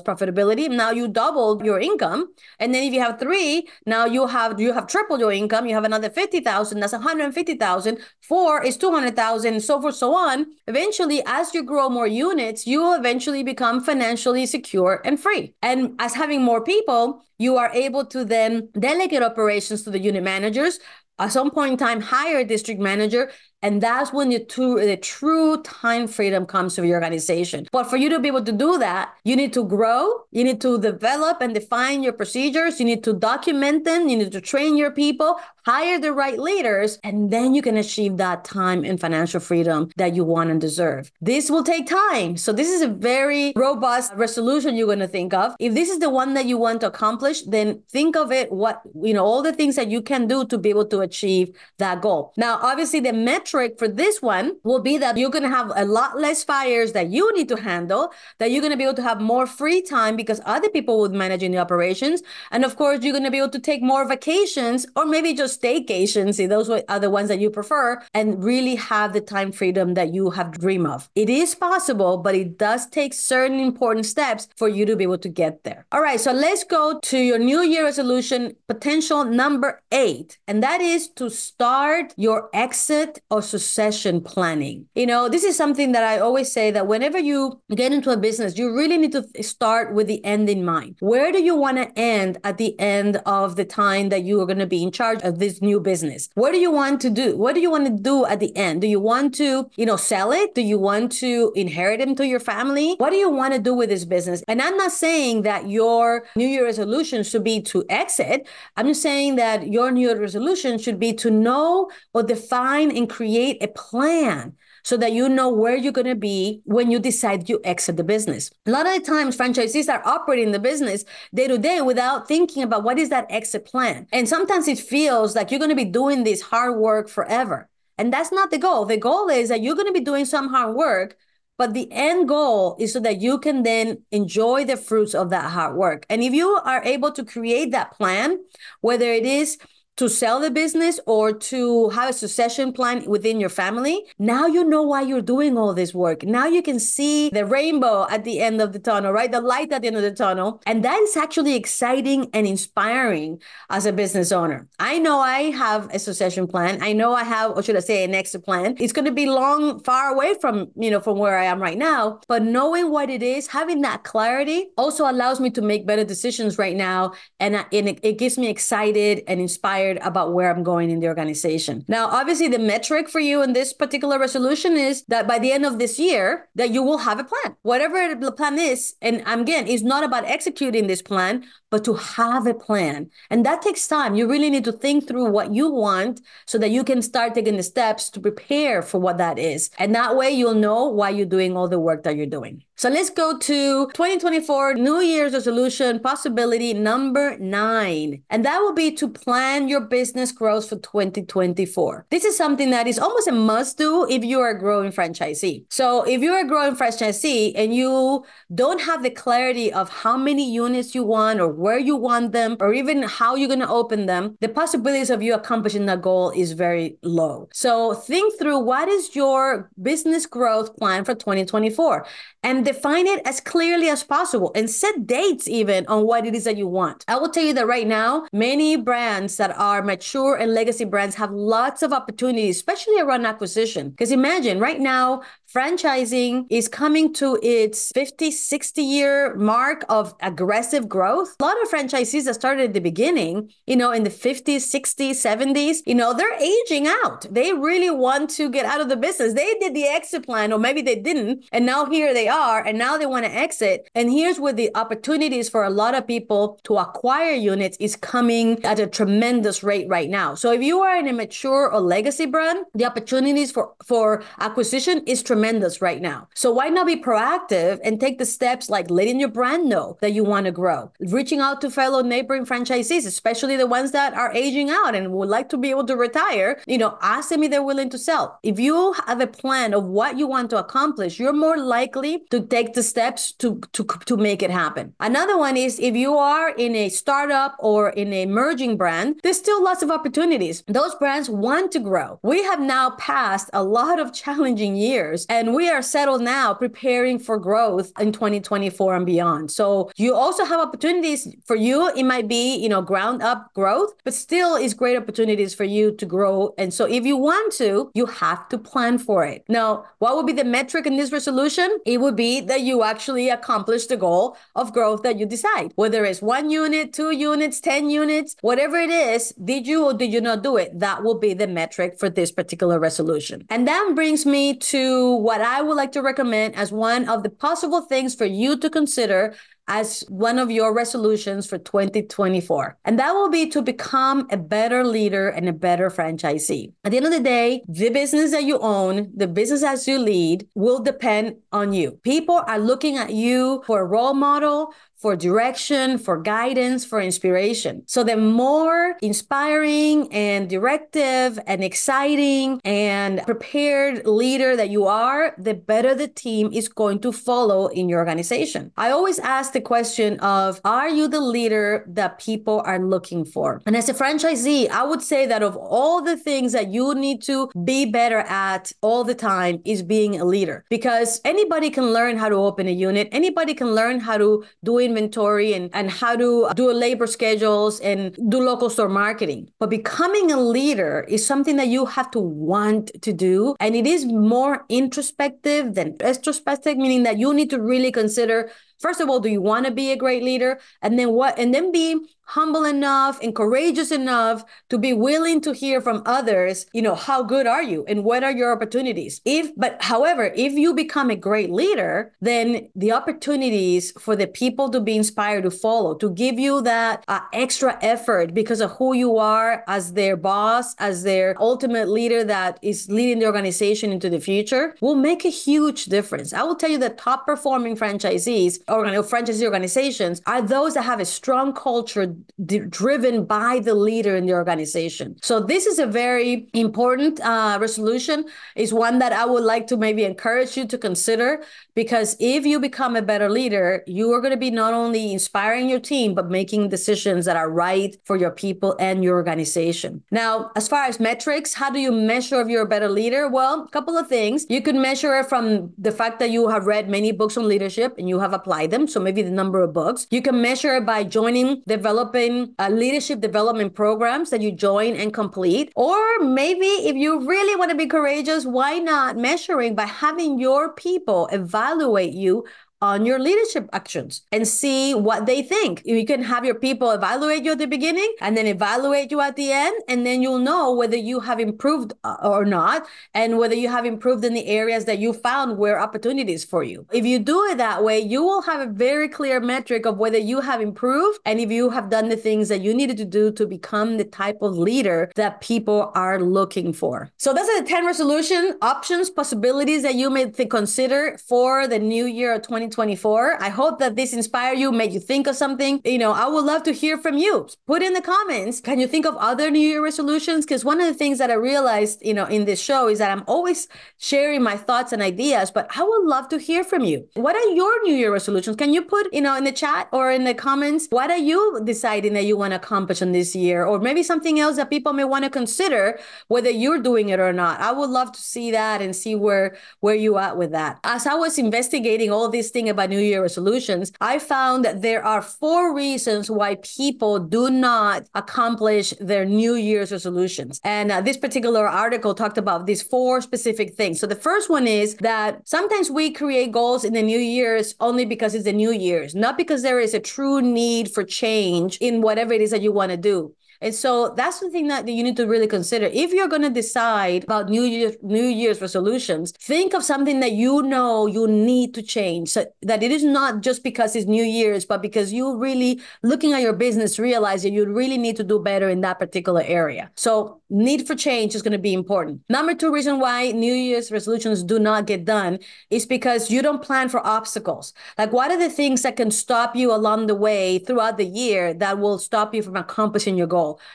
profitability. 0.05 0.71
Now 0.71 0.91
you 0.91 1.09
doubled 1.09 1.65
your 1.65 1.81
income. 1.81 2.33
And 2.59 2.75
then 2.75 2.85
if 2.85 2.93
you 2.93 3.01
have 3.01 3.19
three, 3.19 3.69
now 3.87 4.07
you 4.07 4.27
have 4.27 4.61
you 4.61 4.73
have 4.73 4.87
tripled 4.87 5.21
your 5.21 5.33
income. 5.33 5.67
You 5.67 5.75
have 5.75 5.85
another 5.85 6.11
50,000, 6.11 6.81
that's 6.81 6.93
150,000. 6.93 7.99
Four 8.21 8.65
is 8.65 8.77
200,000, 8.77 9.61
so 9.61 9.81
forth, 9.81 9.97
so 9.97 10.15
on. 10.15 10.47
Eventually, 10.67 11.23
as 11.27 11.53
you 11.53 11.63
grow 11.63 11.89
more 11.89 12.07
units, 12.07 12.67
you 12.67 12.81
will 12.83 12.95
eventually 12.95 13.43
become 13.43 13.83
financially 13.83 14.47
secure 14.47 15.01
and 15.05 15.19
free. 15.19 15.55
And 15.63 15.95
as 15.99 16.15
having 16.15 16.43
more 16.43 16.63
people, 16.63 17.25
you 17.39 17.57
are 17.57 17.71
able 17.73 18.07
to 18.07 18.25
then 18.25 18.69
delegate 18.79 19.23
operations 19.23 19.83
to 19.83 19.91
the 19.91 19.99
unit 19.99 20.23
managers 20.23 20.79
at 21.19 21.33
some 21.33 21.51
point 21.51 21.73
in 21.73 21.79
time 21.79 22.01
hire 22.01 22.39
a 22.39 22.45
district 22.45 22.81
manager 22.81 23.31
and 23.63 23.81
that's 23.81 24.13
when 24.13 24.31
the 24.31 24.41
true, 24.41 24.85
the 24.85 24.97
true 24.97 25.63
time 25.63 26.09
freedom 26.09 26.47
comes 26.47 26.75
to 26.75 26.87
your 26.87 26.97
organization. 26.97 27.69
But 27.71 27.85
for 27.85 27.97
you 27.97 28.09
to 28.09 28.19
be 28.19 28.29
able 28.29 28.45
to 28.45 28.53
do 28.53 28.79
that, 28.79 29.15
you 29.25 29.37
need 29.37 29.53
to 29.53 29.65
grow, 29.65 30.25
you 30.33 30.43
need 30.43 30.61
to 30.63 30.81
develop 30.81 31.41
and 31.41 31.55
define 31.55 32.03
your 32.03 32.13
procedures, 32.13 32.81
you 32.81 32.87
need 32.87 33.05
to 33.05 33.13
document 33.13 33.85
them, 33.85 34.09
you 34.09 34.17
need 34.17 34.33
to 34.33 34.41
train 34.41 34.77
your 34.77 34.91
people, 34.91 35.39
hire 35.65 36.01
the 36.01 36.13
right 36.13 36.41
leaders, 36.41 36.99
and 37.05 37.31
then 37.31 37.55
you 37.55 37.63
can 37.63 37.77
achieve 37.77 38.17
that 38.17 38.45
time 38.45 38.85
and 38.85 39.01
financial 39.01 39.39
freedom 39.39 39.91
that 39.97 40.15
you 40.17 40.25
want 40.25 40.51
and 40.51 40.61
deserve. 40.61 41.13
This 41.21 41.49
will 41.49 41.63
take 41.63 41.87
time. 41.87 42.37
So 42.37 42.53
this 42.53 42.69
is 42.69 42.83
a 42.83 42.89
very 42.89 43.53
robust 43.55 44.13
resolution 44.15 44.75
you're 44.75 44.87
going 44.87 44.99
to 44.99 45.07
think 45.07 45.33
of. 45.33 45.55
If 45.61 45.75
this 45.75 45.89
is 45.89 46.01
the 46.01 46.11
one 46.11 46.35
that 46.35 46.47
you 46.47 46.59
want 46.59 46.81
to 46.81 46.89
accomplish, 46.89 47.43
then 47.43 47.83
think 47.89 48.17
of 48.17 48.33
it 48.33 48.51
what, 48.51 48.83
you 49.01 49.15
know, 49.15 49.25
all 49.25 49.43
the 49.43 49.53
things 49.53 49.77
that 49.77 49.89
you 49.89 50.03
can 50.03 50.27
do 50.27 50.45
to 50.47 50.59
be 50.59 50.71
able 50.71 50.87
to 50.87 51.01
achieve 51.01 51.57
that 51.79 52.03
goal. 52.03 52.33
Now, 52.37 52.59
obviously 52.61 52.99
the 52.99 53.13
metric 53.13 53.52
metric 53.53 53.79
for 53.79 53.89
this 53.89 54.23
one 54.23 54.57
will 54.65 54.81
be 54.81 54.99
that 54.99 55.17
you're 55.17 55.31
going 55.31 55.43
to 55.43 55.49
have 55.49 55.73
a 55.77 55.85
lot 55.85 56.19
less 56.19 56.45
fires 56.45 56.93
that 56.93 57.11
you 57.11 57.33
need 57.35 57.49
to 57.49 57.57
handle, 57.57 58.13
that 58.39 58.51
you're 58.51 58.61
going 58.61 58.73
to 58.73 58.77
be 58.77 58.85
able 58.85 58.95
to 58.95 59.03
have 59.03 59.21
more 59.21 59.47
free 59.47 59.83
time 59.83 60.17
because 60.17 60.41
other 60.45 60.69
people 60.69 60.99
would 61.01 61.13
managing 61.13 61.53
the 61.53 61.59
operations. 61.59 62.23
And 62.51 62.65
of 62.65 62.77
course, 62.77 63.03
you're 63.03 63.13
going 63.13 63.25
to 63.25 63.31
be 63.31 63.39
able 63.39 63.51
to 63.51 63.59
take 63.59 63.83
more 63.83 64.07
vacations 64.09 64.87
or 64.97 65.07
maybe 65.07 65.35
just 65.35 65.61
staycations, 65.61 66.41
if 66.41 66.49
those 66.49 66.71
are 66.71 67.01
the 67.01 67.11
ones 67.11 67.29
that 67.29 67.41
you 67.41 67.51
prefer, 67.51 68.01
and 68.15 68.43
really 68.43 68.77
have 68.77 69.13
the 69.13 69.21
time 69.21 69.53
freedom 69.53 69.95
that 69.95 70.15
you 70.15 70.31
have 70.31 70.53
dream 70.53 70.87
of. 70.87 71.11
It 71.15 71.29
is 71.29 71.55
possible, 71.55 72.17
but 72.17 72.35
it 72.35 72.59
does 72.59 72.87
take 72.87 73.15
certain 73.15 73.61
important 73.61 74.07
steps 74.07 74.49
for 74.57 74.69
you 74.69 74.87
to 74.87 74.97
be 74.97 75.05
able 75.05 75.19
to 75.19 75.29
get 75.29 75.65
there. 75.65 75.87
All 75.93 76.01
right, 76.01 76.21
so 76.21 76.33
let's 76.33 76.65
go 76.65 76.99
to 77.01 77.19
your 77.19 77.39
New 77.39 77.63
Year 77.63 77.85
resolution 77.85 78.57
potential 78.69 79.25
number 79.25 79.83
eight, 79.91 80.39
and 80.49 80.63
that 80.63 80.81
is 80.81 81.09
to 81.09 81.29
start 81.29 82.15
your 82.17 82.49
exit 82.53 83.21
or 83.31 83.42
succession 83.43 84.21
planning. 84.21 84.87
You 84.95 85.07
know, 85.07 85.29
this 85.29 85.45
is 85.45 85.57
something 85.57 85.93
that 85.93 86.05
I 86.05 86.19
always 86.19 86.51
say 86.51 86.71
that 86.71 86.87
whenever 86.87 87.19
you 87.19 87.61
get 87.75 87.93
into 87.93 88.11
a 88.11 88.17
business, 88.17 88.59
you 88.59 88.75
really 88.75 88.99
need 88.99 89.13
to 89.13 89.25
start 89.43 89.95
with 89.95 90.07
the 90.07 90.25
end 90.25 90.49
in 90.49 90.65
mind. 90.65 90.97
Where 91.01 91.33
do 91.33 91.43
you 91.43 91.57
want 91.57 91.79
to 91.79 91.99
end 91.99 92.39
at 92.45 92.59
the 92.59 92.79
end 92.81 93.17
of 93.27 93.57
the 93.57 93.65
time 93.65 94.09
that 94.11 94.23
you 94.25 94.41
are 94.41 94.47
going 94.47 94.59
to 94.59 94.67
be 94.67 94.83
in 94.83 94.93
charge 94.93 95.23
of 95.23 95.39
this 95.39 95.61
new 95.63 95.81
business? 95.81 96.29
What 96.35 96.53
do 96.53 96.59
you 96.59 96.71
want 96.71 97.01
to 97.03 97.11
do? 97.11 97.37
What 97.37 97.55
do 97.55 97.61
you 97.61 97.71
want 97.71 97.87
to 97.87 97.93
do 97.93 98.25
at 98.27 98.41
the 98.41 98.55
end? 98.57 98.81
Do 98.81 98.87
you 98.87 99.01
want 99.01 99.35
to, 99.37 99.71
you 99.77 99.87
know, 99.87 99.97
sell 99.97 100.33
it? 100.33 100.55
Do 100.55 100.63
you 100.63 100.79
want 100.79 101.13
to 101.13 101.53
inherit 101.57 102.01
it 102.01 102.17
to 102.17 102.27
your 102.27 102.41
family? 102.41 102.95
What 102.99 103.11
do 103.11 103.17
you 103.17 103.31
want 103.31 103.55
to 103.55 103.59
do 103.59 103.75
with 103.75 103.89
this 103.89 104.05
business? 104.05 104.43
And 104.49 104.61
I'm 104.61 104.77
not 104.77 104.93
saying 104.93 105.43
that 105.43 105.69
your 105.69 106.25
New 106.37 106.47
Year 106.47 106.65
resolution 106.65 107.23
should 107.23 107.45
be 107.45 107.63
to 107.63 107.85
exit. 107.89 108.47
I'm 108.77 108.87
just 108.87 109.03
saying 109.03 109.37
that 109.37 109.69
your 109.69 109.91
New 109.91 110.09
Year 110.09 110.21
resolution 110.21 110.79
should 110.79 110.99
be 110.99 111.13
to 111.15 111.31
know 111.31 111.91
or 112.15 112.23
define 112.23 112.95
and 112.97 113.09
create 113.09 113.32
create 113.33 113.63
a 113.63 113.69
plan 113.69 114.55
so 114.85 114.97
that 114.97 115.13
you 115.13 115.29
know 115.29 115.49
where 115.49 115.77
you're 115.77 115.93
going 115.93 116.07
to 116.07 116.15
be 116.15 116.61
when 116.65 116.91
you 116.91 116.99
decide 116.99 117.49
you 117.49 117.61
exit 117.65 117.97
the 117.97 118.05
business. 118.05 118.51
A 118.67 118.71
lot 118.71 118.87
of 118.87 118.95
the 118.95 119.01
times, 119.01 119.37
franchisees 119.37 119.89
are 119.89 120.07
operating 120.07 120.53
the 120.53 120.59
business 120.59 121.05
day 121.33 121.49
to 121.49 121.57
day 121.57 121.81
without 121.81 122.29
thinking 122.29 122.63
about 122.63 122.83
what 122.83 122.99
is 122.99 123.09
that 123.09 123.27
exit 123.31 123.65
plan. 123.65 124.07
And 124.13 124.29
sometimes 124.29 124.69
it 124.69 124.79
feels 124.79 125.35
like 125.35 125.51
you're 125.51 125.61
going 125.61 125.71
to 125.71 125.77
be 125.77 125.85
doing 125.85 126.25
this 126.25 126.43
hard 126.43 126.79
work 126.79 127.09
forever. 127.09 127.69
And 127.97 128.13
that's 128.13 128.33
not 128.33 128.51
the 128.51 128.59
goal. 128.59 128.85
The 128.85 128.97
goal 128.97 129.29
is 129.29 129.49
that 129.49 129.63
you're 129.63 129.77
going 129.77 129.87
to 129.87 129.93
be 129.93 130.01
doing 130.01 130.25
some 130.25 130.49
hard 130.49 130.75
work, 130.75 131.17
but 131.57 131.73
the 131.73 131.89
end 131.93 132.29
goal 132.29 132.77
is 132.81 132.93
so 132.93 133.01
that 133.01 133.21
you 133.21 133.39
can 133.39 133.63
then 133.63 134.03
enjoy 134.11 134.65
the 134.65 134.77
fruits 134.77 135.15
of 135.15 135.31
that 135.31 135.53
hard 135.53 135.77
work. 135.77 136.05
And 136.11 136.23
if 136.23 136.33
you 136.35 136.49
are 136.65 136.83
able 136.83 137.13
to 137.13 137.25
create 137.25 137.71
that 137.71 137.93
plan, 137.93 138.39
whether 138.81 139.07
it 139.07 139.25
is 139.25 139.59
to 139.97 140.09
sell 140.09 140.41
the 140.41 140.51
business 140.51 140.99
or 141.07 141.33
to 141.33 141.91
have 141.91 142.11
a 142.11 142.13
succession 142.13 142.73
plan 142.73 143.05
within 143.07 143.39
your 143.39 143.49
family, 143.51 144.05
now 144.19 144.47
you 144.47 144.65
know 144.65 144.83
why 144.83 145.03
you're 145.03 145.21
doing 145.21 145.59
all 145.59 145.75
this 145.75 145.93
work. 145.93 146.23
Now 146.23 146.47
you 146.47 146.63
can 146.63 146.79
see 146.79 147.29
the 147.29 147.45
rainbow 147.45 148.07
at 148.09 148.25
the 148.25 148.41
end 148.41 148.61
of 148.63 148.73
the 148.73 148.79
tunnel, 148.79 149.13
right? 149.13 149.31
The 149.31 149.41
light 149.41 149.71
at 149.73 149.83
the 149.83 149.89
end 149.89 149.97
of 149.97 150.03
the 150.03 150.13
tunnel. 150.13 150.63
And 150.67 150.83
that 150.85 150.99
is 151.03 151.17
actually 151.17 151.57
exciting 151.57 152.31
and 152.33 152.47
inspiring 152.47 153.43
as 153.69 153.85
a 153.85 153.93
business 153.93 154.33
owner. 154.33 154.67
I 154.79 154.99
know 154.99 155.19
I 155.19 155.51
have 155.51 155.93
a 155.95 155.99
succession 155.99 156.47
plan. 156.47 156.83
I 156.83 156.95
know 156.95 157.13
I 157.13 157.25
have, 157.25 157.53
or 157.53 157.63
should 157.63 157.77
I 157.77 157.81
say, 157.81 158.03
an 158.05 158.15
exit 158.15 158.45
plan. 158.45 158.77
It's 158.79 158.93
going 158.93 159.05
to 159.05 159.13
be 159.13 159.27
long, 159.27 159.81
far 159.81 160.13
away 160.15 160.35
from, 160.41 160.71
you 160.75 160.91
know, 160.91 161.01
from 161.01 161.19
where 161.19 161.39
I 161.39 161.45
am 161.45 161.61
right 161.61 161.79
now. 161.79 162.21
But 162.29 162.43
knowing 162.43 162.91
what 162.91 163.11
it 163.11 163.23
is, 163.23 163.47
having 163.47 163.83
that 163.83 164.05
clarity 164.05 164.71
also 164.79 165.11
allows 165.11 165.39
me 165.39 165.51
to 165.51 165.61
make 165.61 165.87
better 165.87 166.05
decisions 166.05 166.57
right 166.57 166.77
now. 166.77 167.13
And, 167.39 167.67
it, 167.71 167.99
it 168.03 168.19
gives 168.19 168.39
me 168.39 168.49
excited 168.49 169.23
and 169.27 169.39
inspired 169.41 169.82
about 170.03 170.33
where 170.33 170.55
I'm 170.55 170.63
going 170.63 170.91
in 170.91 171.01
the 171.01 171.09
organization. 171.09 171.85
Now, 171.89 172.07
obviously, 172.07 172.49
the 172.49 172.59
metric 172.59 173.09
for 173.09 173.21
you 173.21 173.43
in 173.43 173.53
this 173.53 173.73
particular 173.73 174.19
resolution 174.19 174.77
is 174.77 175.05
that 175.09 175.27
by 175.29 175.39
the 175.39 175.53
end 175.53 175.67
of 175.67 175.79
this 175.79 175.99
year, 175.99 176.49
that 176.55 176.71
you 176.71 176.83
will 176.83 176.99
have 176.99 177.19
a 177.19 177.25
plan, 177.25 177.57
whatever 177.63 178.15
the 178.15 178.33
plan 178.33 178.59
is. 178.59 178.95
And 179.01 179.23
again, 179.27 179.67
it's 179.67 179.83
not 179.83 180.05
about 180.05 180.25
executing 180.25 180.87
this 180.87 181.03
plan, 181.03 181.45
but 181.73 181.85
to 181.85 181.95
have 181.95 182.47
a 182.47 182.53
plan. 182.53 183.11
And 183.31 183.47
that 183.47 183.63
takes 183.63 183.89
time. 183.89 184.15
You 184.15 184.29
really 184.29 184.51
need 184.51 184.65
to 184.65 184.73
think 184.73 185.09
through 185.09 185.31
what 185.31 185.55
you 185.55 185.71
want 185.71 186.21
so 186.47 186.59
that 186.59 186.71
you 186.71 186.85
can 186.85 187.01
start 187.01 187.35
taking 187.35 187.57
the 187.57 187.63
steps 187.63 188.11
to 188.11 188.21
prepare 188.21 188.83
for 188.83 189.01
what 189.01 189.17
that 189.17 189.39
is. 189.39 189.71
And 189.79 189.95
that 189.95 190.15
way 190.15 190.31
you'll 190.31 190.55
know 190.55 190.85
why 190.85 191.09
you're 191.09 191.25
doing 191.25 191.57
all 191.57 191.69
the 191.69 191.81
work 191.81 192.03
that 192.03 192.15
you're 192.15 192.27
doing. 192.27 192.63
So 192.83 192.89
let's 192.89 193.11
go 193.11 193.39
to 193.39 193.87
2024 193.95 194.75
New 194.75 195.01
Year's 195.01 195.35
resolution 195.35 196.01
possibility 196.01 196.75
number 196.75 197.39
nine. 197.39 198.25
And 198.29 198.45
that 198.45 198.59
will 198.59 198.73
be 198.73 198.91
to 198.97 199.09
plan 199.09 199.69
your 199.69 199.83
business 199.83 200.33
growth 200.33 200.69
for 200.69 200.77
2024. 200.77 202.07
This 202.11 202.25
is 202.25 202.37
something 202.37 202.71
that 202.71 202.89
is 202.89 202.99
almost 202.99 203.29
a 203.29 203.33
must 203.33 203.79
do 203.79 204.05
if 204.11 204.25
you 204.25 204.41
are 204.41 204.51
a 204.51 204.59
growing 204.59 204.91
franchisee. 204.91 205.65
So 205.71 206.03
if 206.03 206.23
you're 206.23 206.41
a 206.41 206.49
growing 206.49 206.75
franchisee 206.75 207.53
and 207.55 207.73
you 207.73 208.25
don't 208.53 208.81
have 208.81 209.05
the 209.05 209.11
clarity 209.11 209.73
of 209.73 209.89
how 209.89 210.17
many 210.17 210.53
units 210.53 210.93
you 210.93 211.05
want 211.05 211.41
or 211.41 211.47
where 211.63 211.79
you 211.79 211.97
want 211.97 212.33
them 212.33 212.57
or 212.61 212.75
even 212.75 213.03
how 213.05 213.35
you're 213.35 213.49
going 213.49 213.61
to 213.61 213.69
open 213.69 214.07
them, 214.07 214.37
the 214.41 214.49
possibilities 214.49 215.11
of 215.11 215.23
you 215.23 215.35
accomplishing 215.35 215.87
that 215.87 216.03
goal 216.03 216.31
is 216.31 216.53
very 216.53 216.97
low. 217.03 217.49
So 217.53 217.95
think 217.95 218.39
through 218.39 218.59
what 218.59 218.89
is 218.89 219.15
your 219.15 219.71
business 219.81 220.27
growth 220.27 220.77
plan 220.77 221.05
for 221.05 221.15
2024 221.15 222.07
and 222.43 222.65
define 222.65 223.07
it 223.07 223.23
as 223.25 223.41
clearly 223.41 223.89
as 223.89 224.03
possible 224.03 224.51
and 224.55 224.69
set 224.69 225.07
dates 225.07 225.49
even 225.49 225.87
on 225.87 226.05
what 226.05 226.27
it 226.27 226.35
is 226.35 226.45
that 226.45 226.57
you 226.57 226.67
want. 226.67 227.05
I 227.09 227.17
will 227.17 227.29
tell 227.29 227.45
you 227.45 227.55
that 227.55 227.67
right 227.67 227.87
now, 227.87 228.27
many 228.33 228.77
brands 228.77 229.37
that 229.37 229.57
are 229.57 229.83
mature 229.83 230.37
and 230.37 230.53
legacy 230.53 230.85
brands 230.85 231.15
have 231.17 231.31
lots 231.31 231.83
of 231.83 231.93
opportunities, 231.93 232.57
especially 232.57 233.01
around 233.01 233.27
acquisition. 233.27 233.91
Because 233.91 234.11
imagine 234.11 234.59
right 234.59 234.81
now, 234.81 235.23
franchising 235.53 236.47
is 236.49 236.67
coming 236.69 237.13
to 237.13 237.39
its 237.43 237.93
50, 237.95 238.31
60 238.31 238.83
year 238.83 239.35
mark 239.35 239.85
of 239.89 240.15
aggressive 240.21 240.89
growth. 240.89 241.37
A 241.41 241.45
lot 241.45 241.61
of 241.63 241.69
franchisees 241.69 242.25
that 242.25 242.35
started 242.35 242.65
at 242.69 242.75
the 242.75 242.81
beginning, 242.81 243.53
you 243.67 243.77
know, 243.77 243.93
in 243.93 244.05
the 244.05 244.11
50s, 244.11 244.65
60s, 244.73 245.11
70s, 245.11 245.79
you 245.87 245.95
know, 245.95 246.15
they're 246.15 246.41
aging 246.41 246.87
out. 246.87 247.27
They 247.31 247.53
really 247.53 247.91
want 247.91 248.31
to 248.31 248.51
get 248.51 248.65
out 248.65 248.81
of 248.81 248.89
the 248.89 248.97
business. 248.97 249.35
They 249.35 249.55
did 249.61 249.75
the 249.75 249.85
exit 249.85 250.25
plan, 250.25 250.53
or 250.53 250.59
maybe 250.59 250.81
they 250.81 250.97
didn't. 250.97 251.45
And 251.53 251.67
now 251.67 251.87
here 251.87 252.15
they 252.15 252.29
are, 252.29 252.65
and 252.65 252.79
now 252.79 252.97
they 252.97 253.07
want 253.07 253.27
to 253.27 253.33
exit. 253.33 253.91
And 253.95 254.11
here's 254.11 254.41
where 254.41 254.53
the 254.53 254.71
opportunities 254.75 255.51
for 255.51 255.65
a 255.65 255.71
lot 255.71 255.95
of 255.95 256.07
people 256.07 256.61
to 256.65 256.79
acquire 256.79 257.33
units 257.33 257.77
is 257.79 257.97
coming 257.97 258.65
at 258.65 258.79
a 258.79 258.87
tremendous 258.87 259.63
rate 259.63 259.89
right 259.89 260.09
now. 260.09 260.35
So 260.35 260.53
if 260.53 260.63
you 260.63 260.81
are 260.81 260.97
in 260.97 261.09
a 261.09 261.13
mature 261.13 261.71
or 261.71 261.81
legacy 261.81 262.27
brand, 262.27 262.65
the 262.75 262.87
opportunities 262.87 263.53
for, 263.53 263.75
for 263.85 264.23
acquisition 264.41 265.03
is 265.07 265.23
tremendous 265.23 265.42
tremendous 265.43 265.83
right 265.83 266.01
now. 266.01 266.29
So 266.35 266.53
why 266.53 266.69
not 266.69 266.87
be 266.87 266.95
proactive 266.95 267.81
and 267.83 267.99
take 267.99 268.19
the 268.19 268.25
steps 268.25 268.71
like 268.71 268.89
letting 268.91 269.19
your 269.19 269.29
brand 269.29 269.69
know 269.69 269.99
that 270.01 270.13
you 270.13 270.23
want 270.23 270.47
to 270.47 270.53
grow, 270.53 270.93
reaching 271.01 271.41
out 271.41 271.61
to 271.63 271.71
fellow 271.71 272.01
neighboring 272.01 272.47
franchisees, 272.47 273.07
especially 273.07 273.57
the 273.57 273.67
ones 273.67 273.91
that 273.91 274.15
are 274.15 274.33
aging 274.33 274.71
out 274.71 274.95
and 274.95 275.13
would 275.13 275.29
like 275.29 275.49
to 275.49 275.57
be 275.57 275.71
able 275.71 275.87
to 275.87 275.97
retire, 275.97 276.61
you 276.69 276.79
know, 276.79 276.97
ask 277.03 277.31
them 277.31 277.43
if 277.43 277.51
they're 277.51 277.63
willing 277.63 277.91
to 277.91 277.99
sell. 277.99 278.39
If 278.45 278.61
you 278.61 278.93
have 279.07 279.21
a 279.21 279.27
plan 279.27 279.75
of 279.75 279.85
what 279.85 280.17
you 280.17 280.29
want 280.29 280.51
to 280.51 280.59
accomplish, 280.59 281.19
you're 281.19 281.33
more 281.33 281.59
likely 281.59 282.23
to 282.31 282.41
take 282.41 282.75
the 282.75 282.83
steps 282.85 283.33
to, 283.43 283.61
to, 283.73 283.85
to 284.07 284.17
make 284.17 284.45
it 284.45 284.51
happen. 284.53 284.95
Another 285.01 285.37
one 285.37 285.57
is 285.57 285.81
if 285.81 285.97
you 285.97 286.15
are 286.15 286.51
in 286.51 286.77
a 286.77 286.89
startup 286.89 287.57
or 287.59 287.91
in 287.91 288.13
a 288.13 288.23
emerging 288.23 288.77
brand, 288.77 289.19
there's 289.25 289.39
still 289.39 289.63
lots 289.63 289.83
of 289.83 289.91
opportunities. 289.91 290.63
Those 290.69 290.95
brands 290.95 291.29
want 291.29 291.73
to 291.73 291.81
grow. 291.81 292.21
We 292.23 292.45
have 292.45 292.61
now 292.61 292.91
passed 292.91 293.51
a 293.53 293.65
lot 293.65 293.99
of 293.99 294.13
challenging 294.23 294.77
years 294.77 295.27
and 295.33 295.55
we 295.55 295.71
are 295.71 295.81
settled 295.81 296.21
now 296.21 296.53
preparing 296.53 297.19
for 297.19 297.39
growth 297.39 297.91
in 297.99 298.13
2024 298.13 298.97
and 298.97 299.07
beyond. 299.07 299.51
So 299.51 299.91
you 299.97 300.15
also 300.15 300.45
have 300.45 300.61
opportunities 300.61 301.27
for 301.47 301.57
you. 301.57 301.89
It 301.97 302.03
might 302.05 302.29
be, 302.29 302.55
you 302.57 302.69
know, 302.69 302.83
ground 302.83 303.23
up 303.23 303.51
growth, 303.55 303.95
but 304.05 304.13
still 304.13 304.57
is 304.57 304.75
great 304.75 304.95
opportunities 304.95 305.55
for 305.55 305.65
you 305.65 305.91
to 305.93 306.05
grow. 306.05 306.53
And 306.59 306.75
so 306.75 306.85
if 306.85 307.07
you 307.07 307.17
want 307.17 307.55
to, 307.55 307.91
you 307.95 308.05
have 308.05 308.47
to 308.51 308.59
plan 308.59 308.99
for 308.99 309.25
it. 309.25 309.43
Now, 309.49 309.87
what 310.01 310.17
would 310.17 310.27
be 310.27 310.35
the 310.35 310.45
metric 310.45 310.85
in 310.85 310.99
this 310.99 311.13
resolution? 311.13 311.79
It 311.87 312.03
would 312.03 312.15
be 312.15 312.43
that 312.43 312.61
you 312.61 312.83
actually 312.83 313.31
accomplish 313.31 313.87
the 313.87 313.97
goal 313.97 314.37
of 314.55 314.75
growth 314.75 315.03
that 315.03 315.19
you 315.19 315.25
decide, 315.25 315.73
whether 315.77 316.05
it's 316.05 316.21
one 316.21 316.51
unit, 316.51 316.93
two 316.93 317.11
units, 317.11 317.59
10 317.59 317.89
units, 317.89 318.37
whatever 318.43 318.77
it 318.77 318.91
is, 318.91 319.33
did 319.43 319.67
you 319.67 319.87
or 319.87 319.95
did 319.95 320.13
you 320.13 320.21
not 320.21 320.43
do 320.43 320.59
it? 320.59 320.79
That 320.79 321.03
will 321.03 321.19
be 321.19 321.33
the 321.33 321.47
metric 321.47 321.99
for 321.99 322.11
this 322.11 322.31
particular 322.31 322.79
resolution. 322.79 323.47
And 323.49 323.67
that 323.67 323.93
brings 323.95 324.27
me 324.27 324.57
to 324.57 325.22
what 325.23 325.41
I 325.41 325.63
would 325.63 325.77
like 325.77 325.93
to 325.93 326.03
recommend 326.03 326.57
as 326.57 326.73
one 326.73 327.09
of 327.09 327.23
the 327.23 327.31
possible 327.31 327.83
things 327.83 328.15
for 328.15 328.25
you 328.25 328.57
to 328.59 328.69
consider 328.69 329.35
as 329.69 330.05
one 330.09 330.39
of 330.41 330.51
your 330.51 330.75
resolutions 330.75 331.47
for 331.47 331.57
2024. 331.57 332.77
And 332.85 332.99
that 332.99 333.13
will 333.13 333.31
be 333.31 333.49
to 333.51 333.63
become 333.63 334.27
a 334.31 334.37
better 334.37 334.85
leader 334.85 335.29
and 335.29 335.49
a 335.49 335.53
better 335.53 335.89
franchisee. 335.89 336.73
At 336.85 336.91
the 336.91 336.97
end 336.97 337.07
of 337.07 337.13
the 337.13 337.21
day, 337.21 337.63
the 337.69 337.91
business 337.91 338.33
that 338.33 338.43
you 338.43 338.59
own, 338.59 339.13
the 339.15 339.29
business 339.29 339.63
as 339.63 339.87
you 339.87 339.99
lead 339.99 340.49
will 340.55 340.81
depend 340.81 341.37
on 341.53 341.73
you. 341.73 341.93
People 342.03 342.43
are 342.49 342.59
looking 342.59 342.97
at 342.97 343.13
you 343.13 343.63
for 343.65 343.81
a 343.81 343.87
role 343.87 344.15
model, 344.15 344.75
for 345.03 345.17
direction, 345.17 345.99
for 345.99 346.17
guidance, 346.17 346.85
for 346.85 347.01
inspiration. 347.01 347.83
So 347.87 348.05
the 348.05 348.17
more 348.17 348.97
inspiring 349.03 350.11
and 350.13 350.49
directive 350.49 351.41
and 351.47 351.65
exciting 351.65 352.61
and 352.65 353.21
prepared 353.27 354.07
leader 354.07 354.55
that 354.55 354.71
you 354.71 354.87
are, 354.87 355.35
the 355.37 355.55
better 355.55 355.93
the 355.95 356.07
team 356.07 356.51
is 356.53 356.69
going 356.69 357.01
to 357.01 357.11
follow 357.11 357.67
in 357.67 357.89
your 357.89 357.99
organization. 357.99 358.71
I 358.77 358.91
always 358.91 359.19
ask 359.19 359.53
the 359.53 359.61
question 359.61 360.21
of, 360.21 360.61
are 360.65 360.89
you 360.89 361.09
the 361.09 361.21
leader 361.21 361.85
that 361.89 362.21
people 362.21 362.63
are 362.65 362.79
looking 362.79 363.25
for? 363.25 363.61
And 363.67 363.77
as 363.77 363.89
a 363.89 363.95
franchisee, 363.95 364.71
I 364.71 364.85
would 364.85 365.03
say 365.03 365.27
that 365.27 365.43
of 365.43 365.57
all 365.57 366.01
the 366.01 366.17
things 366.17 366.53
that 366.53 366.69
you 366.69 366.95
need 366.95 367.23
to 367.23 367.51
be 367.65 367.87
better 367.87 368.21
at 368.21 368.71
all 368.83 369.03
the 369.03 369.17
time 369.17 369.61
is 369.65 369.83
being 369.83 370.21
a 370.21 370.25
leader 370.25 370.65
because 370.71 371.21
anybody 371.25 371.71
can 371.71 371.93
learn 371.93 372.17
how 372.17 372.29
to 372.29 372.37
open 372.37 372.69
a 372.69 372.71
unit. 372.71 373.09
Anybody 373.11 373.55
can 373.55 373.75
learn 373.75 373.99
how 373.99 374.17
to 374.17 374.45
do 374.63 374.79
inventory 374.93 375.53
and, 375.55 375.71
and 375.73 375.91
how 375.91 376.17
to 376.17 376.49
do 376.55 376.73
labor 376.73 377.07
schedules 377.07 377.81
and 377.81 378.15
do 378.29 378.39
local 378.41 378.71
store 378.71 378.89
marketing. 378.89 379.49
But 379.59 379.71
becoming 379.71 380.31
a 380.31 380.41
leader 380.41 381.07
is 381.09 381.27
something 381.27 381.57
that 381.57 381.69
you 381.69 381.87
have 381.87 382.11
to 382.13 382.21
want 382.21 382.91
to 383.03 383.13
do. 383.13 383.55
And 383.61 383.75
it 383.75 383.87
is 383.87 384.05
more 384.07 384.65
introspective 384.69 385.75
than 385.75 385.97
retrospective, 386.01 386.77
meaning 386.77 387.03
that 387.05 387.19
you 387.19 387.33
need 387.33 387.51
to 387.51 387.61
really 387.61 387.93
consider 387.93 388.51
first 388.83 389.01
of 389.01 389.09
all 389.09 389.21
do 389.21 389.29
you 389.29 389.41
want 389.41 389.65
to 389.67 389.73
be 389.73 389.93
a 389.93 389.97
great 389.97 390.23
leader 390.23 390.59
and 390.83 390.99
then 390.99 391.11
what 391.11 391.39
and 391.39 391.55
then 391.55 391.73
be 391.73 391.97
humble 392.33 392.65
enough 392.65 393.21
and 393.21 393.35
courageous 393.35 393.91
enough 393.91 394.43
to 394.71 394.79
be 394.79 394.93
willing 394.93 395.41
to 395.41 395.53
hear 395.53 395.81
from 395.83 396.03
others, 396.07 396.67
you 396.73 396.81
know, 396.81 396.95
how 396.95 397.23
good 397.23 397.47
are 397.47 397.63
you 397.63 397.85
and 397.87 398.05
what 398.05 398.25
are 398.25 398.33
your 398.33 398.51
opportunities? 398.53 399.21
If, 399.25 399.51
but 399.57 399.83
however, 399.83 400.33
if 400.35 400.55
you 400.55 400.73
become 400.73 401.11
a 401.11 401.17
great 401.17 401.51
leader, 401.51 402.13
then 402.23 402.69
the 402.75 402.93
opportunities 402.93 403.93
for 403.99 404.17
the 404.17 404.27
people 404.27 404.71
to 404.71 404.81
be 404.81 404.97
inspired 404.97 405.43
to 405.43 405.51
follow, 405.51 405.95
to 405.97 406.11
give 406.11 406.39
you 406.39 406.63
that 406.63 407.05
uh, 407.07 407.21
extra 407.35 407.79
effort 407.83 408.33
because 408.33 408.63
of 408.63 408.71
who 408.73 408.95
you 408.95 409.19
are 409.19 409.63
as 409.69 409.93
their 409.93 410.17
boss, 410.17 410.75
as 410.79 411.03
their 411.03 411.37
ultimate 411.39 411.89
leader 411.89 412.25
that 412.25 412.59
is 412.63 412.89
leading 412.89 413.19
the 413.19 413.27
organization 413.27 413.93
into 413.93 414.09
the 414.09 414.21
future 414.21 414.75
will 414.81 414.95
make 414.95 415.27
a 415.27 415.29
huge 415.29 415.87
difference. 415.87 416.33
I 416.33 416.45
will 416.45 416.57
tell 416.57 416.71
you 416.71 416.79
that 416.79 416.97
top 416.97 417.27
performing 417.27 417.77
franchisees 417.77 418.61
franchisee 418.77 419.45
organizations 419.45 420.21
are 420.27 420.43
those 420.43 420.75
that 420.75 420.83
have 420.83 421.01
a 421.01 421.05
strong 421.05 421.53
culture 421.53 422.15
d- 422.45 422.61
driven 422.61 423.25
by 423.25 423.61
the 423.61 423.75
leader 423.75 424.17
in 424.17 424.27
the 424.27 424.33
organization. 424.33 425.17
So 425.23 425.41
this 425.41 425.67
is 425.67 425.79
a 425.79 425.87
very 425.87 426.49
important 426.55 427.21
uh, 427.21 427.59
resolution. 427.61 428.25
Is 428.57 428.73
one 428.73 428.99
that 428.99 429.13
I 429.13 429.25
would 429.25 429.45
like 429.45 429.67
to 429.69 429.77
maybe 429.77 430.05
encourage 430.05 430.57
you 430.57 430.67
to 430.67 430.79
consider 430.79 431.43
because 431.75 432.17
if 432.21 432.45
you 432.45 432.61
become 432.61 432.97
a 432.97 433.03
better 433.03 433.29
leader, 433.31 433.83
you 433.87 434.13
are 434.13 434.21
going 434.21 434.33
to 434.33 434.37
be 434.37 434.51
not 434.51 434.75
only 434.75 435.13
inspiring 435.13 435.69
your 435.69 435.81
team 435.81 436.15
but 436.15 436.31
making 436.31 436.69
decisions 436.69 437.25
that 437.25 437.37
are 437.37 437.51
right 437.51 437.97
for 438.05 438.17
your 438.17 438.31
people 438.31 438.77
and 438.79 439.05
your 439.05 439.17
organization. 439.17 440.03
Now, 440.11 440.51
as 440.57 440.69
far 440.69 440.85
as 440.85 441.01
metrics, 441.01 441.55
how 441.55 441.71
do 441.71 441.81
you 441.81 441.93
measure 441.93 442.41
if 442.41 442.49
you're 442.49 442.63
a 442.63 442.69
better 442.69 442.89
leader? 442.89 443.29
Well, 443.29 443.65
a 443.65 443.69
couple 443.69 443.97
of 443.97 444.09
things. 444.09 444.47
You 444.49 444.63
can 444.63 444.81
measure 444.81 445.15
it 445.19 445.29
from 445.29 445.73
the 445.79 445.93
fact 445.93 446.19
that 446.21 446.31
you 446.31 446.49
have 446.49 446.67
read 446.67 446.89
many 446.89 447.13
books 447.13 447.37
on 447.37 447.49
leadership 447.49 447.95
and 447.99 448.09
you 448.09 448.19
have 448.21 448.33
applied 448.33 448.62
them. 448.67 448.87
So 448.87 449.01
maybe 449.01 449.23
the 449.23 449.31
number 449.31 449.61
of 449.61 449.73
books. 449.73 450.07
You 450.11 450.23
can 450.23 450.41
measure 450.41 450.81
by 450.81 451.05
joining, 451.05 451.63
developing 451.67 452.55
uh, 452.59 452.69
leadership 452.69 453.21
development 453.21 453.75
programs 453.75 454.31
that 454.31 454.41
you 454.41 454.53
join 454.53 454.97
and 454.97 455.13
complete. 455.13 455.73
Or 455.77 456.19
maybe 456.21 456.67
if 456.67 456.97
you 456.97 457.27
really 457.27 457.57
want 457.57 457.71
to 457.71 457.77
be 457.77 457.87
courageous, 457.87 458.45
why 458.45 458.79
not 458.79 459.17
measuring 459.17 459.75
by 459.75 459.87
having 459.87 460.39
your 460.39 460.73
people 460.75 461.29
evaluate 461.33 462.13
you 462.13 462.45
on 462.83 463.07
your 463.07 463.19
leadership 463.21 463.69
actions 463.73 464.23
and 464.33 464.47
see 464.47 464.93
what 464.93 465.25
they 465.25 465.41
think. 465.41 465.81
You 465.85 466.05
can 466.05 466.25
have 466.25 466.45
your 466.45 466.57
people 466.57 466.91
evaluate 466.91 467.45
you 467.45 467.53
at 467.53 467.59
the 467.59 467.69
beginning 467.69 468.13
and 468.21 468.37
then 468.37 468.49
evaluate 468.49 469.13
you 469.13 469.21
at 469.21 469.37
the 469.37 469.53
end, 469.53 469.81
and 469.89 470.05
then 470.05 470.21
you'll 470.21 470.41
know 470.41 470.75
whether 470.75 470.97
you 470.97 471.21
have 471.21 471.39
improved 471.39 471.93
uh, 472.03 472.17
or 472.23 472.45
not, 472.45 472.85
and 473.15 473.39
whether 473.39 473.55
you 473.55 473.69
have 473.69 473.87
improved 473.87 474.25
in 474.25 474.35
the 474.35 474.47
areas 474.47 474.85
that 474.87 474.99
you 474.99 475.13
found 475.13 475.59
were 475.59 475.79
opportunities 475.79 476.45
for 476.45 476.65
you. 476.65 476.85
If 476.93 477.07
you 477.07 477.21
do 477.21 477.45
it 477.45 477.59
that 477.59 477.85
way, 477.85 478.01
you 478.01 478.23
will 478.25 478.43
have 478.43 478.61
a 478.61 478.73
very 478.73 479.09
clear 479.09 479.39
metric 479.39 479.87
of 479.87 479.99
whether 479.99 480.19
you 480.19 480.41
have 480.41 480.61
improved 480.61 481.21
and 481.25 481.39
if 481.39 481.53
you 481.53 481.71
have 481.71 481.89
done 481.89 482.09
the 482.09 482.17
things 482.17 482.49
that 482.49 482.63
you 482.63 482.75
needed 482.75 482.97
to 482.97 483.05
do 483.05 483.31
to 483.33 483.47
become 483.47 483.97
the 483.97 484.05
type 484.05 484.39
of 484.43 484.59
leader 484.59 485.13
that 485.15 485.41
people 485.41 485.93
are 485.95 486.21
looking 486.21 486.73
for. 486.73 487.11
So, 487.17 487.33
those 487.33 487.49
are 487.49 487.63
the 487.63 487.69
10 487.69 487.87
resolution 487.87 488.55
options, 488.61 489.09
possibilities 489.09 489.83
that 489.83 489.95
you 489.95 490.11
may 490.11 490.29
consider 490.31 491.17
for 491.19 491.69
the 491.69 491.79
new 491.79 492.07
year 492.07 492.35
of 492.35 492.43
2020. 492.43 492.72
2024. 492.73 493.43
I 493.43 493.49
hope 493.49 493.79
that 493.79 493.97
this 493.97 494.13
inspired 494.13 494.59
you, 494.59 494.73
made 494.73 494.93
you 494.93 495.01
think 495.01 495.27
of 495.27 495.37
something. 495.37 495.81
You 495.85 495.99
know, 495.99 496.13
I 496.13 496.27
would 496.27 496.45
love 496.45 496.63
to 496.65 496.73
hear 496.73 496.99
from 496.99 497.17
you. 497.17 497.49
Put 497.67 497.83
in 497.83 497.93
the 497.93 498.01
comments. 498.01 498.61
Can 498.61 498.81
you 498.81 498.87
think 498.87 499.07
of 499.07 499.17
other 499.17 499.51
New 499.51 499.61
Year 499.61 499.83
resolutions? 499.83 500.45
Because 500.45 500.65
one 500.65 500.81
of 500.81 500.87
the 500.87 500.95
things 500.95 501.19
that 501.19 501.31
I 501.31 501.35
realized, 501.35 502.05
you 502.05 502.15
know, 502.15 502.27
in 502.27 502.45
this 502.45 502.61
show 502.61 502.89
is 502.89 502.99
that 502.99 503.11
I'm 503.11 503.25
always 503.27 503.69
sharing 503.99 504.43
my 504.43 504.57
thoughts 504.57 504.93
and 504.93 505.03
ideas, 505.03 505.51
but 505.51 505.71
I 505.77 505.83
would 505.83 506.05
love 506.05 506.29
to 506.31 506.39
hear 506.39 506.65
from 506.65 506.83
you. 506.83 507.09
What 507.15 507.37
are 507.37 507.55
your 507.55 507.83
New 507.83 507.95
Year 507.95 508.13
resolutions? 508.13 508.57
Can 508.57 508.73
you 508.73 508.83
put, 508.83 509.13
you 509.13 509.21
know, 509.21 509.37
in 509.37 509.45
the 509.45 509.53
chat 509.53 509.89
or 509.93 510.11
in 510.11 510.25
the 510.25 510.35
comments, 510.35 510.87
what 510.91 511.11
are 511.11 511.19
you 511.19 511.61
deciding 511.65 512.15
that 512.15 512.25
you 512.25 512.37
want 512.37 512.53
to 512.53 512.57
accomplish 512.57 513.03
in 513.03 513.13
this 513.13 513.37
year? 513.37 513.65
Or 513.65 513.79
maybe 513.79 514.03
something 514.03 514.41
else 514.41 514.57
that 514.57 514.71
people 514.71 514.93
may 514.93 515.05
want 515.05 515.25
to 515.25 515.31
consider, 515.31 515.99
whether 516.29 516.51
you're 516.51 516.81
doing 516.81 517.11
it 517.11 517.21
or 517.21 517.33
not. 517.33 517.61
I 517.61 517.73
would 517.73 517.91
love 517.91 518.13
to 518.13 518.21
see 518.21 518.51
that 518.53 518.81
and 518.81 518.95
see 518.97 519.15
where 519.15 519.57
where 519.81 519.95
you 519.95 520.19
at 520.19 520.37
with 520.37 520.53
that. 520.53 520.79
As 520.85 521.07
I 521.07 521.15
was 521.15 521.39
investigating 521.39 522.11
all 522.11 522.29
these 522.29 522.51
things 522.51 522.62
about 522.69 522.91
New 522.91 522.99
Year 522.99 523.23
resolutions, 523.23 523.93
I 524.01 524.19
found 524.19 524.65
that 524.65 524.83
there 524.83 525.05
are 525.05 525.23
four 525.23 525.75
reasons 525.75 526.31
why 526.31 526.57
people 526.57 527.19
do 527.19 527.51
not 527.51 528.07
accomplish 528.15 528.95
their 529.01 529.25
New 529.25 529.55
Year's 529.55 529.93
resolutions. 529.93 530.61
And 530.65 530.91
uh, 530.93 531.01
this 531.01 531.17
particular 531.17 531.69
article 531.69 532.15
talked 532.15 532.39
about 532.39 532.67
these 532.67 532.83
four 532.83 533.21
specific 533.21 533.75
things. 533.75 534.01
So 534.01 534.07
the 534.07 534.17
first 534.17 534.51
one 534.51 534.67
is 534.67 534.95
that 534.97 535.47
sometimes 535.47 535.91
we 535.91 536.11
create 536.11 536.53
goals 536.53 536.85
in 536.85 536.93
the 536.93 537.03
New 537.03 537.19
Year's 537.19 537.75
only 537.81 538.05
because 538.05 538.35
it's 538.35 538.45
the 538.45 538.53
New 538.53 538.73
Year's, 538.73 539.15
not 539.15 539.37
because 539.37 539.63
there 539.63 539.81
is 539.81 539.95
a 539.95 540.01
true 540.01 540.41
need 540.41 540.91
for 540.91 541.05
change 541.05 541.79
in 541.81 542.03
whatever 542.03 542.33
it 542.33 542.41
is 542.41 542.51
that 542.51 542.63
you 542.63 542.73
want 542.73 542.91
to 542.91 542.97
do. 542.97 543.35
And 543.63 543.75
so 543.75 544.13
that's 544.17 544.41
the 544.41 544.51
thing 544.51 544.67
that 544.69 544.89
you 544.89 545.03
need 545.05 545.17
to 545.17 545.27
really 545.27 545.47
consider. 545.47 545.87
If 545.87 546.13
you're 546.13 546.29
going 546.29 546.43
to 546.43 546.51
decide 546.51 547.25
about 547.25 547.49
New 547.49 547.63
Year, 547.63 547.93
New 548.03 548.25
Year's 548.25 548.61
resolutions, 548.61 549.33
think 549.41 549.73
of 549.73 549.85
something 549.85 550.21
that 550.21 550.33
you 550.33 550.63
know 550.63 551.07
you 551.07 551.29
need 551.29 551.73
to 551.75 551.83
change. 551.83 552.31
So 552.31 552.47
that 552.63 552.83
it 552.83 552.91
is 552.91 553.05
not 553.05 553.41
just 553.41 553.63
because 553.63 553.95
it's 553.95 554.07
New 554.07 554.25
Year's, 554.25 554.65
but 554.65 554.83
because 554.83 555.13
you 555.13 555.39
really 555.39 555.81
looking 556.03 556.33
at 556.33 556.43
your 556.43 556.53
business 556.53 556.99
realize 556.99 557.45
that 557.45 557.53
you 557.53 557.65
really 557.65 557.99
need 557.99 558.17
to 558.17 558.25
do 558.25 558.41
better 558.41 558.69
in 558.69 558.81
that 558.81 558.99
particular 558.99 559.43
area. 559.47 559.91
So 559.95 560.41
need 560.51 560.87
for 560.87 560.95
change 560.95 561.35
is 561.35 561.43
going 561.43 561.53
to 561.53 561.59
be 561.59 561.73
important. 561.73 562.21
Number 562.29 562.55
two 562.55 562.73
reason 562.73 562.99
why 562.99 563.31
New 563.31 563.55
Year's 563.55 563.91
resolutions 563.91 564.43
do 564.43 564.59
not 564.59 564.87
get 564.87 565.05
done 565.05 565.39
is 565.71 565.87
because 565.87 566.31
you 566.31 566.43
don't 566.43 566.63
plan 566.63 566.89
for 566.89 567.05
obstacles. 567.07 567.73
Like 567.97 568.13
what 568.13 568.31
are 568.31 568.39
the 568.39 568.51
things 568.51 568.83
that 568.83 568.97
can 568.97 569.11
stop 569.11 569.55
you 569.55 569.73
along 569.73 570.09
the 570.09 570.15
way 570.15 570.59
throughout 570.59 570.99
the 570.99 571.07
year 571.07 571.55
that 571.55 571.79
will 571.79 571.99
stop 571.99 572.35
you 572.35 572.43
from 572.43 572.57
accomplishing 572.57 573.17
your 573.17 573.27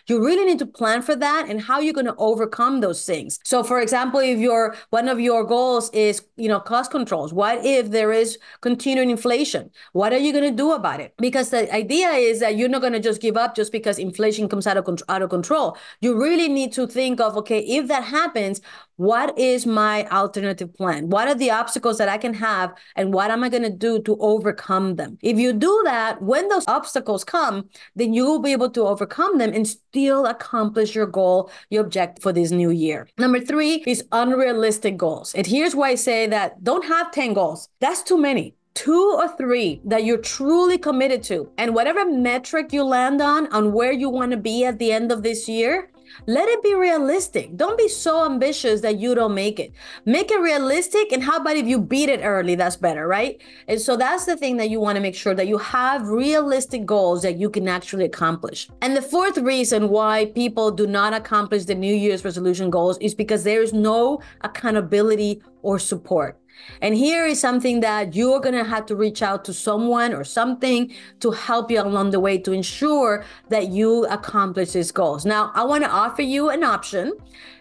You 0.08 0.24
really 0.24 0.46
need 0.46 0.60
to 0.60 0.66
plan 0.66 1.02
for 1.02 1.16
that 1.16 1.48
and 1.50 1.62
how 1.62 1.80
you're 1.80 1.94
going 1.94 2.06
to 2.06 2.16
overcome 2.18 2.82
those 2.82 3.06
things. 3.06 3.40
So 3.44 3.64
for 3.64 3.80
example, 3.80 4.20
if 4.20 4.40
your 4.40 4.76
one 4.90 5.08
of 5.08 5.20
your 5.20 5.44
goals 5.44 5.90
is, 5.92 6.24
you 6.36 6.48
know, 6.48 6.60
cost 6.60 6.92
controls, 6.92 7.34
what 7.34 7.66
if 7.66 7.92
there 7.92 8.12
is 8.12 8.38
continuing 8.62 9.10
inflation? 9.10 9.72
What 9.94 10.14
are 10.14 10.18
you 10.18 10.32
going 10.32 10.50
to 10.50 10.56
do 10.56 10.72
about 10.72 11.00
it? 11.00 11.14
Because 11.18 11.50
the 11.50 11.74
idea 11.74 12.10
is 12.10 12.40
that 12.40 12.58
you're 12.58 12.70
not 12.70 12.82
going 12.82 12.94
to 12.94 13.00
just 13.00 13.22
give 13.22 13.38
up 13.38 13.56
just 13.56 13.72
because 13.72 14.00
inflation 14.00 14.48
comes 14.48 14.68
out 14.68 14.78
of 14.78 14.88
out 15.10 15.22
of 15.22 15.30
control. 15.30 15.78
You 16.02 16.22
really 16.22 16.48
need 16.50 16.72
to 16.74 16.88
think 16.88 17.20
of 17.20 17.38
okay, 17.38 17.60
if 17.60 17.88
that 17.88 18.04
happens, 18.04 18.62
what 18.98 19.38
is 19.38 19.66
my 19.66 20.08
alternative 20.08 20.74
plan? 20.74 21.10
What 21.10 21.28
are 21.28 21.36
the 21.36 21.52
obstacles 21.52 21.98
that 22.00 22.10
I 22.10 22.18
can 22.18 22.34
have 22.34 22.74
and 22.96 23.14
what 23.14 23.32
am 23.32 23.44
I 23.44 23.50
going 23.50 23.64
to 23.64 23.70
do 23.70 24.02
to 24.02 24.18
overcome 24.20 24.96
them? 24.96 25.18
If 25.22 25.38
you 25.38 25.54
do 25.54 25.82
that, 25.86 26.22
when 26.22 26.50
those 26.50 26.68
obstacles 26.68 27.24
come, 27.24 27.70
then 27.96 28.14
you 28.14 28.26
will 28.26 28.40
be 28.40 28.52
able 28.52 28.72
to 28.72 28.82
overcome 28.82 29.38
them 29.38 29.54
and 29.54 29.68
still 29.68 30.26
accomplish 30.26 30.96
your 30.96 31.06
goal, 31.06 31.52
your 31.70 31.84
objective 31.84 32.24
for 32.24 32.34
this 32.34 32.52
new 32.52 32.72
year. 32.72 33.08
Number 33.18 33.40
three 33.40 33.84
is 33.88 34.04
unrealistic 34.12 34.98
goals. 34.98 35.34
And 35.36 35.46
here's 35.46 35.76
why 35.76 35.90
I 35.90 35.96
say 35.96 36.28
that 36.28 36.64
don't 36.64 36.86
have 36.86 37.12
10 37.12 37.34
goals. 37.34 37.70
That's 37.80 38.02
too 38.02 38.18
many 38.18 38.56
two 38.74 39.16
or 39.18 39.28
three 39.38 39.82
that 39.84 40.04
you're 40.04 40.20
truly 40.20 40.78
committed 40.78 41.24
to 41.24 41.50
and 41.58 41.74
whatever 41.74 42.06
metric 42.06 42.72
you 42.72 42.84
land 42.84 43.20
on 43.20 43.52
on 43.52 43.74
where 43.74 43.92
you 43.92 44.08
want 44.08 44.30
to 44.30 44.38
be 44.38 44.64
at 44.64 44.78
the 44.78 44.92
end 44.92 45.12
of 45.12 45.24
this 45.24 45.50
year 45.50 45.90
let 46.26 46.48
it 46.48 46.64
be 46.64 46.74
realistic. 46.76 47.56
Don't 47.56 47.78
be 47.78 47.88
so 47.88 48.26
ambitious 48.26 48.82
that 48.82 49.00
you 49.00 49.16
don't 49.16 49.34
make 49.34 49.60
it. 49.60 49.72
Make 50.06 50.32
it 50.32 50.40
realistic. 50.40 51.12
And 51.12 51.24
how 51.24 51.38
about 51.38 51.58
if 51.58 51.68
you 51.68 51.80
beat 51.80 52.10
it 52.10 52.22
early? 52.24 52.56
That's 52.56 52.76
better, 52.76 53.08
right? 53.08 53.42
And 53.68 53.80
so 53.80 53.96
that's 53.98 54.26
the 54.26 54.38
thing 54.38 54.58
that 54.58 54.70
you 54.70 54.80
want 54.80 54.96
to 54.96 55.02
make 55.02 55.16
sure 55.16 55.36
that 55.36 55.48
you 55.48 55.58
have 55.58 56.08
realistic 56.08 56.86
goals 56.86 57.22
that 57.22 57.38
you 57.38 57.50
can 57.50 57.68
actually 57.68 58.06
accomplish. 58.06 58.70
And 58.82 58.96
the 58.96 59.02
fourth 59.02 59.38
reason 59.38 59.90
why 59.90 60.26
people 60.26 60.72
do 60.72 60.88
not 60.88 61.14
accomplish 61.14 61.66
the 61.66 61.76
New 61.76 61.96
Year's 61.96 62.26
resolution 62.26 62.70
goals 62.70 62.98
is 63.00 63.16
because 63.16 63.44
there 63.44 63.62
is 63.62 63.74
no 63.74 64.22
accountability 64.42 65.42
or 65.62 65.80
support. 65.80 66.40
And 66.82 66.96
here 66.96 67.26
is 67.26 67.40
something 67.40 67.80
that 67.82 68.16
you're 68.16 68.40
going 68.40 68.56
to 68.56 68.64
have 68.64 68.86
to 68.88 68.96
reach 68.96 69.22
out 69.22 69.46
to 69.46 69.54
someone 69.54 70.14
or 70.14 70.24
something 70.24 70.94
to 71.20 71.32
help 71.32 71.72
you 71.72 71.82
along 71.82 72.12
the 72.12 72.20
way 72.20 72.38
to 72.40 72.52
ensure 72.52 73.26
that 73.50 73.70
you 73.70 74.06
accomplish 74.06 74.72
these 74.72 74.92
goals. 74.92 75.26
Now, 75.26 75.52
I 75.56 75.64
want 75.64 75.84
to 75.84 75.90
offer 75.90 76.22
you 76.22 76.50
an 76.50 76.64
option. 76.64 77.14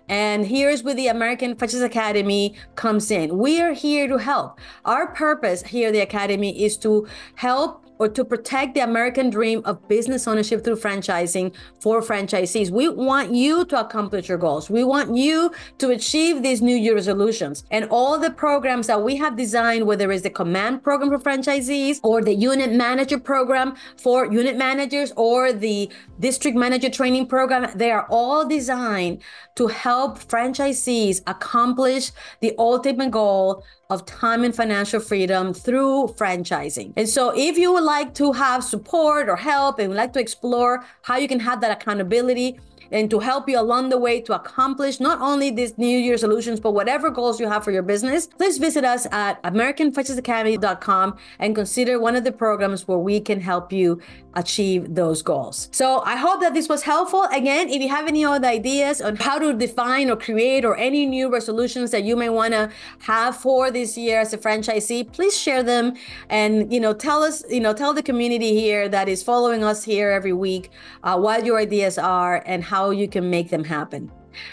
And 0.09 0.47
here's 0.47 0.85
where 0.85 0.95
the 0.95 1.09
American 1.09 1.57
Franchise 1.57 1.81
Academy 1.81 2.55
comes 2.77 3.11
in. 3.11 3.39
We 3.39 3.61
are 3.61 3.73
here 3.73 4.07
to 4.07 4.19
help. 4.19 4.61
Our 4.85 5.09
purpose 5.09 5.63
here 5.65 5.89
at 5.89 5.95
the 5.95 6.01
Academy 6.01 6.63
is 6.65 6.77
to 6.79 7.09
help 7.35 7.86
or 7.99 8.09
to 8.09 8.25
protect 8.25 8.75
the 8.75 8.81
American 8.81 9.31
dream 9.31 9.63
of 9.65 9.87
business 9.89 10.27
ownership 10.27 10.65
through 10.65 10.77
franchising 10.77 11.55
for 11.81 12.01
franchisees. 12.01 12.71
We 12.71 12.89
want 12.89 13.35
you 13.35 13.65
to 13.67 13.81
accomplish 13.81 14.29
your 14.29 14.39
goals. 14.39 14.71
We 14.71 14.85
want 14.85 15.17
you 15.17 15.53
to 15.79 15.91
achieve 15.91 16.43
these 16.43 16.63
New 16.63 16.77
Year 16.77 16.95
resolutions. 16.95 17.65
And 17.71 17.87
all 17.91 18.19
the 18.19 18.31
programs 18.31 18.87
that 18.87 19.03
we 19.03 19.17
have 19.17 19.37
designed, 19.37 19.87
whether 19.87 20.11
it's 20.13 20.23
the 20.23 20.31
command 20.31 20.83
program 20.83 21.11
for 21.11 21.19
franchisees 21.19 22.01
or 22.03 22.23
the 22.23 22.35
unit 22.35 22.73
manager 22.73 23.19
program 23.19 23.75
for 23.97 24.31
unit 24.33 24.57
managers 24.57 25.13
or 25.17 25.53
the 25.53 25.91
district 26.21 26.57
manager 26.57 26.91
training 26.91 27.27
program, 27.27 27.71
they 27.77 27.91
are 27.91 28.07
all 28.11 28.47
designed 28.47 29.23
to 29.57 29.69
help 29.69 30.19
franchisees 30.19 31.21
accomplish 31.27 32.13
the 32.41 32.55
ultimate 32.59 33.11
goal 33.11 33.65
of 33.89 34.05
time 34.07 34.43
and 34.45 34.55
financial 34.55 35.01
freedom 35.01 35.55
through 35.55 36.15
franchising. 36.17 36.93
And 36.97 37.09
so, 37.09 37.33
if 37.37 37.57
you 37.57 37.73
would 37.73 37.85
like 37.85 38.15
to 38.15 38.33
have 38.33 38.65
support 38.65 39.29
or 39.29 39.37
help 39.37 39.79
and 39.79 39.89
would 39.89 39.97
like 39.97 40.13
to 40.15 40.21
explore 40.21 40.85
how 41.03 41.17
you 41.17 41.29
can 41.29 41.41
have 41.41 41.61
that 41.61 41.71
accountability, 41.71 42.59
and 42.91 43.11
to 43.11 43.19
help 43.19 43.49
you 43.49 43.59
along 43.59 43.89
the 43.89 43.99
way 43.99 44.21
to 44.21 44.35
accomplish 44.35 45.01
not 45.01 45.21
only 45.21 45.51
these 45.51 45.77
New 45.79 45.99
Year 45.99 46.19
solutions, 46.19 46.61
but 46.61 46.73
whatever 46.73 47.11
goals 47.11 47.41
you 47.41 47.49
have 47.49 47.65
for 47.65 47.71
your 47.71 47.83
business, 47.83 48.27
please 48.27 48.59
visit 48.59 48.85
us 48.85 49.07
at 49.13 49.43
AmericanFranchiseAcademy.com 49.43 51.17
and 51.39 51.55
consider 51.55 51.99
one 51.99 52.17
of 52.17 52.25
the 52.25 52.33
programs 52.33 52.87
where 52.89 52.99
we 52.99 53.21
can 53.21 53.41
help 53.41 53.73
you 53.73 54.01
achieve 54.35 54.95
those 54.95 55.23
goals. 55.23 55.69
So 55.73 56.03
I 56.05 56.17
hope 56.17 56.41
that 56.43 56.53
this 56.53 56.69
was 56.69 56.83
helpful. 56.83 57.25
Again, 57.33 57.69
if 57.71 57.81
you 57.81 57.89
have 57.89 58.07
any 58.07 58.25
other 58.25 58.47
ideas 58.47 59.01
on 59.01 59.17
how 59.17 59.39
to 59.39 59.55
define 59.55 60.11
or 60.11 60.17
create 60.17 60.65
or 60.65 60.77
any 60.77 61.07
new 61.07 61.33
resolutions 61.33 61.91
that 61.91 62.05
you 62.05 62.17
may 62.17 62.29
want 62.29 62.53
to 62.53 62.71
have 63.01 63.37
for 63.37 63.71
this 63.71 63.97
year 63.97 64.21
as 64.21 64.33
a 64.33 64.39
franchisee, 64.39 65.11
please 65.11 65.37
share 65.37 65.63
them 65.63 65.95
and 66.29 66.73
you 66.73 66.81
know 66.81 66.93
tell 66.93 67.23
us 67.23 67.43
you 67.49 67.61
know 67.61 67.73
tell 67.73 67.95
the 67.95 68.03
community 68.03 68.55
here 68.55 68.89
that 68.89 69.09
is 69.09 69.23
following 69.23 69.65
us 69.65 69.85
here 69.85 70.11
every 70.11 70.33
week 70.33 70.71
uh, 71.03 71.19
what 71.19 71.45
your 71.45 71.59
ideas 71.59 71.99
are 71.99 72.43
and 72.47 72.65
how 72.77 72.91
you 72.91 73.09
can 73.09 73.31
make 73.31 73.49
them 73.49 73.65
happen. 73.65 74.11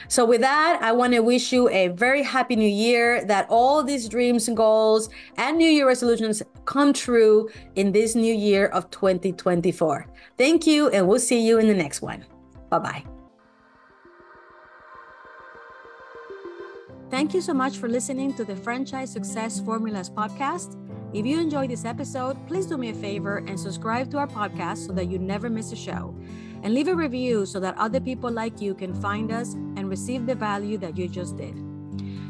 So, 0.08 0.24
with 0.24 0.42
that, 0.42 0.80
I 0.82 0.92
want 0.94 1.12
to 1.14 1.20
wish 1.20 1.52
you 1.52 1.68
a 1.70 1.90
very 1.90 2.24
happy 2.24 2.56
new 2.56 2.74
year, 2.88 3.26
that 3.26 3.46
all 3.50 3.84
these 3.84 4.08
dreams 4.08 4.48
and 4.48 4.56
goals 4.56 5.10
and 5.36 5.58
New 5.58 5.72
Year 5.78 5.86
resolutions 5.86 6.42
come 6.64 6.94
true 6.94 7.50
in 7.76 7.92
this 7.92 8.16
new 8.16 8.34
year 8.34 8.68
of 8.68 8.90
2024. 8.92 10.08
Thank 10.38 10.66
you, 10.66 10.90
and 10.90 11.06
we'll 11.08 11.20
see 11.20 11.42
you 11.48 11.60
in 11.60 11.68
the 11.68 11.74
next 11.74 12.02
one. 12.02 12.24
Bye 12.70 12.80
bye. 12.80 13.04
Thank 17.12 17.34
you 17.36 17.42
so 17.42 17.54
much 17.54 17.78
for 17.78 17.90
listening 17.90 18.34
to 18.40 18.44
the 18.46 18.56
Franchise 18.56 19.12
Success 19.12 19.60
Formulas 19.60 20.10
podcast. 20.10 20.70
If 21.14 21.26
you 21.28 21.40
enjoyed 21.40 21.70
this 21.70 21.86
episode, 21.86 22.36
please 22.48 22.66
do 22.66 22.78
me 22.78 22.90
a 22.90 22.94
favor 22.94 23.36
and 23.48 23.60
subscribe 23.60 24.10
to 24.12 24.18
our 24.18 24.28
podcast 24.28 24.88
so 24.88 24.94
that 24.94 25.12
you 25.12 25.20
never 25.20 25.50
miss 25.50 25.74
a 25.74 25.76
show. 25.76 26.16
And 26.64 26.74
leave 26.74 26.88
a 26.88 26.96
review 26.96 27.46
so 27.46 27.60
that 27.60 27.78
other 27.78 28.00
people 28.00 28.32
like 28.32 28.62
you 28.62 28.74
can 28.74 28.94
find 29.02 29.32
us 29.32 29.54
and 29.54 29.90
receive 29.90 30.26
the 30.26 30.34
value 30.34 30.78
that 30.78 30.98
you 30.98 31.08
just 31.08 31.38
did. 31.38 31.56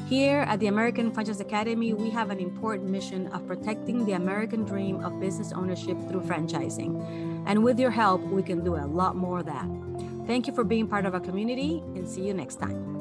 Here 0.07 0.41
at 0.41 0.59
the 0.59 0.67
American 0.67 1.11
Franchise 1.11 1.39
Academy, 1.39 1.93
we 1.93 2.09
have 2.09 2.29
an 2.29 2.39
important 2.39 2.89
mission 2.89 3.27
of 3.27 3.47
protecting 3.47 4.05
the 4.05 4.13
American 4.13 4.63
dream 4.65 5.03
of 5.03 5.19
business 5.19 5.51
ownership 5.53 5.97
through 6.09 6.21
franchising. 6.21 7.43
And 7.47 7.63
with 7.63 7.79
your 7.79 7.91
help, 7.91 8.21
we 8.21 8.43
can 8.43 8.63
do 8.63 8.75
a 8.75 8.85
lot 8.85 9.15
more 9.15 9.39
of 9.39 9.45
that. 9.45 9.67
Thank 10.27 10.47
you 10.47 10.53
for 10.53 10.63
being 10.63 10.87
part 10.87 11.05
of 11.05 11.13
our 11.13 11.19
community 11.19 11.81
and 11.95 12.07
see 12.07 12.27
you 12.27 12.33
next 12.33 12.55
time. 12.55 12.92